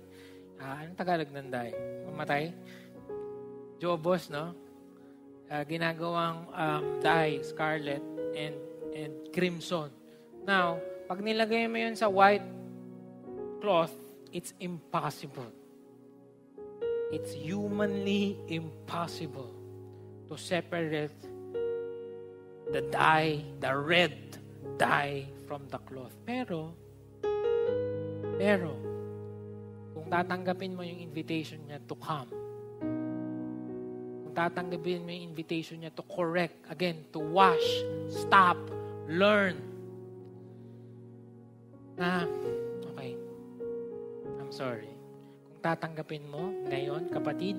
[0.58, 1.74] Uh, anong Tagalog ng dye?
[2.10, 2.43] Mamatay?
[3.78, 4.58] Jobos, no?
[5.49, 8.01] Uh, ginagawang um, dye, scarlet,
[8.34, 8.58] and,
[8.93, 9.89] and crimson.
[10.45, 12.45] Now, pag nilagay mo yun sa white
[13.60, 13.91] cloth,
[14.32, 15.51] it's impossible.
[17.14, 19.54] It's humanly impossible
[20.28, 21.14] to separate
[22.72, 24.39] the dye, the red
[24.80, 26.16] dye from the cloth.
[26.26, 26.74] Pero,
[28.39, 28.72] pero,
[29.93, 32.32] kung tatanggapin mo yung invitation niya to come,
[34.26, 38.58] kung tatanggapin mo yung invitation niya to correct, again, to wash, stop,
[39.06, 39.72] learn,
[41.95, 42.25] na,
[42.93, 43.17] okay,
[44.41, 44.91] I'm sorry.
[45.49, 47.57] Kung tatanggapin mo ngayon, kapatid,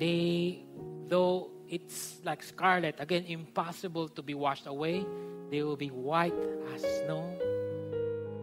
[0.00, 0.64] they
[1.08, 5.04] Though it's like scarlet, again, impossible to be washed away,
[5.50, 6.34] they will be white
[6.74, 7.28] as snow.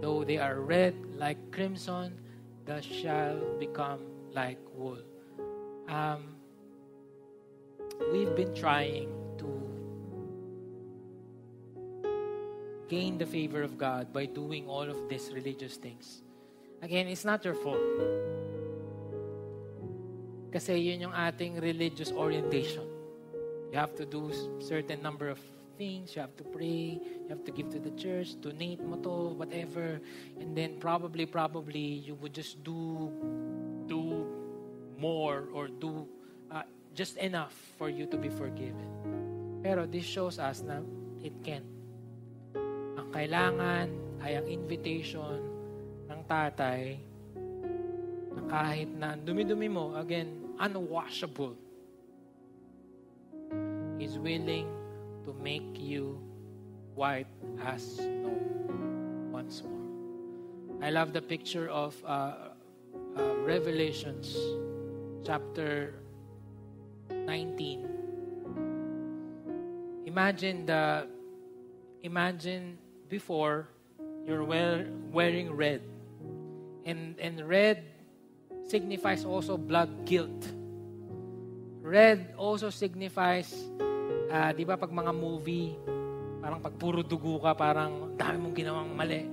[0.01, 2.17] Though they are red like crimson,
[2.65, 4.01] they shall become
[4.33, 5.01] like wool.
[5.89, 6.37] Um,
[8.13, 9.09] we've been trying
[12.91, 16.27] gain the favor of God by doing all of these religious things.
[16.83, 17.79] Again, it's not your fault.
[20.51, 22.83] Kasi yun yung ating religious orientation.
[23.71, 25.39] You have to do certain number of
[25.79, 26.11] things.
[26.19, 26.99] You have to pray.
[26.99, 28.35] You have to give to the church.
[28.43, 30.03] Donate mo to, whatever.
[30.35, 33.07] And then probably, probably, you would just do,
[33.87, 34.27] do
[34.99, 36.03] more or do
[36.51, 39.63] uh, just enough for you to be forgiven.
[39.63, 40.83] Pero this shows us na
[41.23, 41.70] it can.
[43.11, 43.87] Ang kailangan
[44.23, 45.43] ay ang invitation
[46.07, 46.95] ng tatay
[48.31, 51.59] na kahit na dumi-dumi mo, again, unwashable,
[53.99, 54.71] is willing
[55.27, 56.23] to make you
[56.95, 57.27] white
[57.59, 58.31] as snow
[59.27, 59.91] once more.
[60.79, 62.55] I love the picture of uh,
[63.19, 64.39] uh, Revelations
[65.27, 65.99] chapter
[67.11, 70.07] 19.
[70.07, 71.11] Imagine the
[72.07, 72.79] imagine
[73.11, 73.67] before
[74.23, 75.83] you're wear, wearing red.
[76.87, 77.83] And and red
[78.71, 80.47] signifies also blood guilt.
[81.83, 83.51] Red also signifies,
[84.31, 85.75] uh, di ba pag mga movie,
[86.39, 89.27] parang pag puro dugo ka, parang dami mong ginawang mali.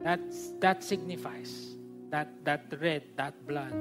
[0.00, 1.76] That's, that signifies
[2.08, 3.74] that, that red, that blood.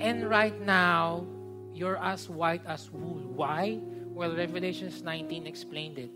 [0.00, 1.28] And right now,
[1.74, 3.20] you're as white as wool.
[3.36, 3.78] Why?
[4.16, 6.10] Well, Revelations 19 explained it.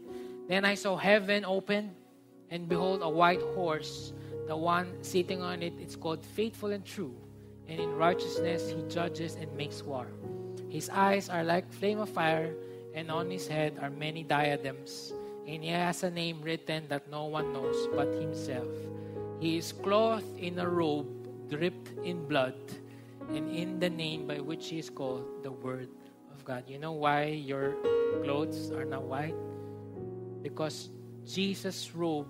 [0.49, 1.93] Then I saw heaven open,
[2.51, 4.13] and behold, a white horse.
[4.47, 7.15] The one sitting on it, it's called faithful and true.
[7.69, 10.07] And in righteousness, he judges and makes war.
[10.69, 12.55] His eyes are like flame of fire,
[12.95, 15.13] and on his head are many diadems.
[15.47, 18.69] And he has a name written that no one knows but himself.
[19.41, 21.17] He is clothed in a robe
[21.49, 22.55] dripped in blood,
[23.31, 25.89] and in the name by which he is called the Word
[26.35, 26.65] of God.
[26.67, 27.75] You know why your
[28.25, 29.35] clothes are not white?
[30.43, 30.91] Because
[31.27, 32.27] Jesus' robe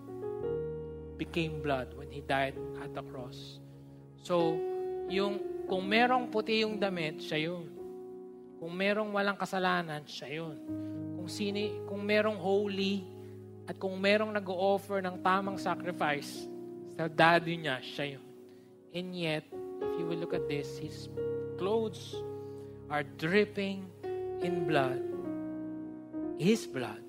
[1.16, 2.54] became blood when He died
[2.84, 3.58] at the cross.
[4.22, 4.56] So,
[5.08, 7.66] yung, kung merong puti yung damit, siya yun.
[8.56, 10.56] Kung merong walang kasalanan, siya yun.
[11.16, 13.16] Kung, sini, kung merong holy,
[13.66, 16.46] at kung merong nag-offer ng tamang sacrifice
[16.94, 18.26] sa daddy niya, siya yun.
[18.94, 19.44] And yet,
[19.82, 21.10] if you will look at this, his
[21.58, 22.14] clothes
[22.88, 23.90] are dripping
[24.40, 25.02] in blood.
[26.38, 27.02] His blood.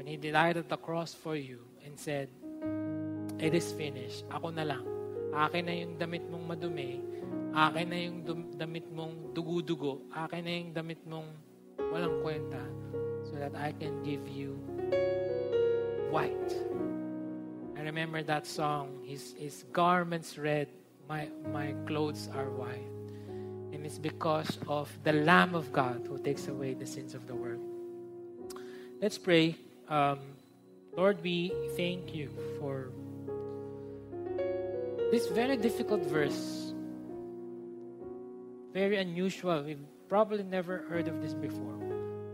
[0.00, 2.32] When He died at the cross for you and said,
[3.40, 4.28] It is finished.
[4.28, 4.84] Ako na lang.
[5.32, 7.00] Akin na yung damit mong madumi.
[7.56, 8.18] Akin na yung
[8.52, 10.04] damit mong dugudugo.
[10.12, 11.24] Akin na yung damit mong
[11.88, 12.60] walang kwenta
[13.24, 14.60] so that I can give you
[16.12, 16.52] white.
[17.80, 20.68] I remember that song, his, his garments red,
[21.08, 22.92] my, my clothes are white.
[23.72, 27.34] And it's because of the Lamb of God who takes away the sins of the
[27.34, 27.64] world.
[29.00, 29.56] Let's pray.
[29.88, 30.18] Um,
[30.92, 32.28] Lord, we thank you
[32.60, 32.92] for
[35.10, 36.72] this very difficult verse.
[38.72, 39.62] Very unusual.
[39.62, 41.74] We've probably never heard of this before.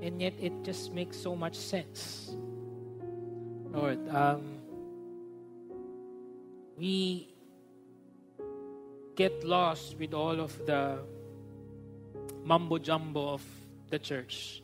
[0.03, 2.31] And yet it just makes so much sense.
[3.73, 4.59] Lord, um,
[6.77, 7.35] we
[9.15, 10.99] get lost with all of the
[12.45, 13.43] mumbo jumbo of
[13.91, 14.63] the church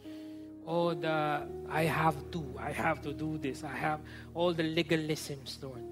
[0.66, 3.64] oh, the I have to, I have to do this.
[3.64, 4.00] I have
[4.34, 5.82] all the legalisms, Lord.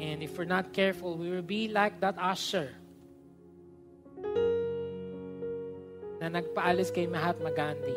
[0.00, 2.70] And if we're not careful, we will be like that usher
[6.22, 7.96] na nagpaalis kay Mahatma Gandhi.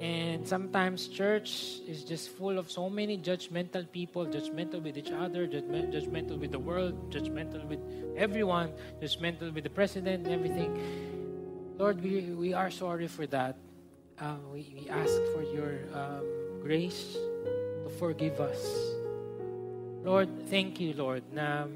[0.00, 5.46] And sometimes church is just full of so many judgmental people, judgmental with each other,
[5.46, 7.80] judgment, judgmental with the world, judgmental with
[8.16, 10.70] everyone, judgmental with the president and everything.
[11.78, 13.56] Lord, we, we are sorry for that.
[14.20, 16.24] uh, we, we ask for your um,
[16.62, 17.16] grace
[17.84, 18.95] to forgive us.
[20.06, 21.66] Lord, thank you, Lord, na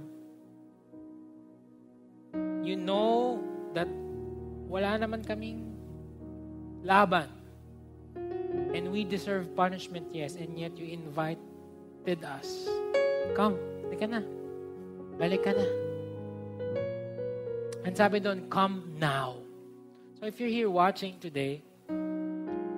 [2.62, 3.42] you know
[3.74, 3.90] that
[4.70, 5.74] wala naman kaming
[6.86, 7.26] laban.
[8.70, 12.70] And we deserve punishment, yes, and yet you invited us.
[13.34, 13.58] Come,
[13.98, 14.22] ka na.
[15.18, 15.66] Balik ka na.
[17.82, 19.42] And sabi doon, come now.
[20.22, 21.66] So if you're here watching today,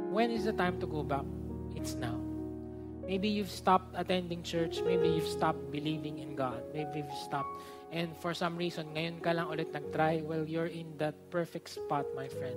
[0.09, 1.29] when is the time to go back?
[1.77, 2.22] It's now.
[3.13, 4.81] Maybe you've stopped attending church.
[4.81, 6.65] Maybe you've stopped believing in God.
[6.73, 7.61] Maybe you've stopped.
[7.93, 10.25] And for some reason, ngayon ka lang ulit nag-try.
[10.25, 12.57] Well, you're in that perfect spot, my friend.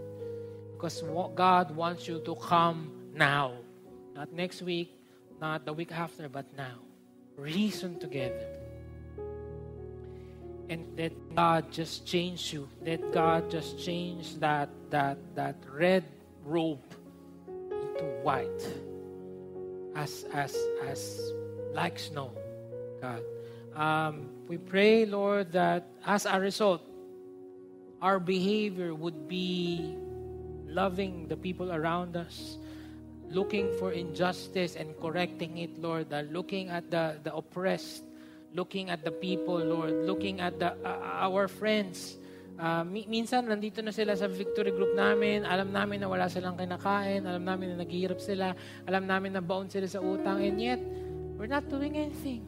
[0.71, 1.03] Because
[1.35, 3.51] God wants you to come now.
[4.15, 4.95] Not next week,
[5.43, 6.79] not the week after, but now.
[7.35, 8.47] Reason together.
[10.71, 12.71] And let God just change you.
[12.79, 16.07] Let God just change that that that red
[16.47, 16.79] robe
[17.99, 18.63] to white
[19.95, 20.55] as as
[20.87, 21.31] as
[21.73, 22.31] like snow
[23.01, 23.23] god.
[23.75, 26.83] Um, we pray lord that as a result
[28.01, 29.95] our behavior would be
[30.67, 32.57] loving the people around us
[33.31, 38.03] looking for injustice and correcting it lord uh, looking at the the oppressed
[38.53, 42.17] looking at the people lord looking at the uh, our friends
[42.55, 45.43] Uh, minsan, nandito na sila sa victory group namin.
[45.43, 47.27] Alam namin na wala silang kinakain.
[47.27, 48.55] Alam namin na naghihirap sila.
[48.87, 50.39] Alam namin na bound sila sa utang.
[50.39, 50.79] And yet,
[51.35, 52.47] we're not doing anything.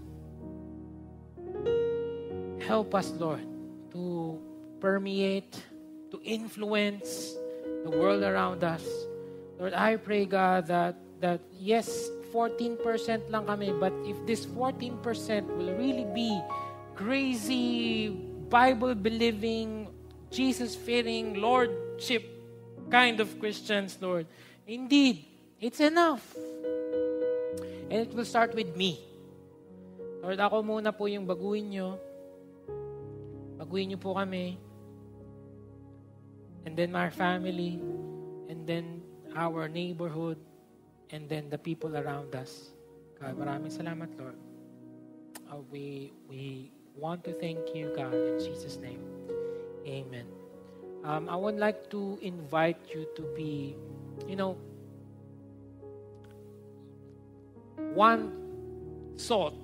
[2.64, 3.44] Help us, Lord,
[3.92, 4.40] to
[4.80, 5.60] permeate,
[6.12, 7.36] to influence
[7.84, 8.84] the world around us.
[9.60, 15.02] Lord, I pray, God, that, that yes, 14% lang kami, but if this 14%
[15.58, 16.32] will really be
[16.96, 18.12] crazy,
[18.48, 19.97] Bible-believing,
[20.32, 22.38] Jesus-fearing, Lordship
[22.90, 24.26] kind of Christians, Lord.
[24.68, 25.26] Indeed,
[25.60, 26.24] it's enough.
[27.90, 29.00] And it will start with me.
[30.24, 31.96] Lord, ako muna po yung baguhin nyo.
[33.56, 34.60] Baguhin nyo po kami.
[36.68, 37.80] And then our family.
[38.52, 39.00] And then
[39.36, 40.36] our neighborhood.
[41.16, 42.76] And then the people around us.
[43.16, 44.36] God, maraming salamat, Lord.
[45.48, 49.00] Uh, we, we want to thank you, God, in Jesus' name.
[49.88, 50.28] Amen.
[51.08, 53.80] Um, I would like to invite you to be,
[54.28, 54.60] you know,
[57.96, 58.36] one
[59.16, 59.56] salt,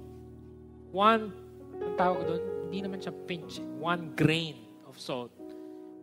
[0.95, 1.36] one,
[1.84, 2.53] ang tawag doon?
[2.74, 3.61] hindi naman siya pinch.
[3.78, 4.57] One grain
[4.89, 5.30] of salt.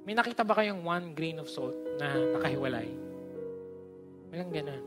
[0.06, 2.86] May nakita ba kayong one grain of salt na nakahiwalay?
[4.30, 4.82] Walang ganun.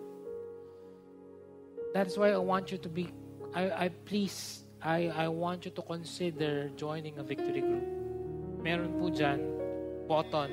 [1.91, 3.11] That's why I want you to be,
[3.51, 7.83] I, I please, I, I want you to consider joining a victory group.
[8.63, 9.43] Meron po dyan,
[10.07, 10.49] button,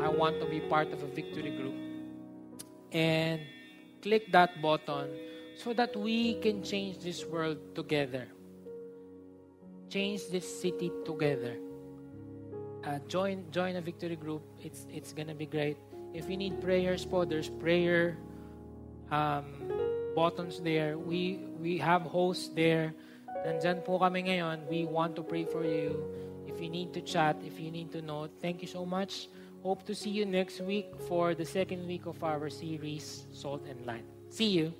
[0.00, 1.76] I want to be part of a victory group.
[2.88, 3.44] And
[4.00, 5.12] click that button
[5.60, 8.26] so that we can change this world together.
[9.92, 11.60] Change this city together.
[12.80, 14.40] Uh, join join a victory group.
[14.64, 15.76] It's it's gonna be great.
[16.16, 18.16] If you need prayers po, there's prayer
[19.12, 19.68] um,
[20.16, 20.96] buttons there.
[20.96, 22.96] We we have hosts there.
[23.44, 24.64] Nandyan po kami ngayon.
[24.72, 26.00] We want to pray for you.
[26.60, 29.28] If you need to chat, if you need to know, thank you so much.
[29.62, 33.80] Hope to see you next week for the second week of our series, Salt and
[33.86, 34.04] Light.
[34.28, 34.74] See you.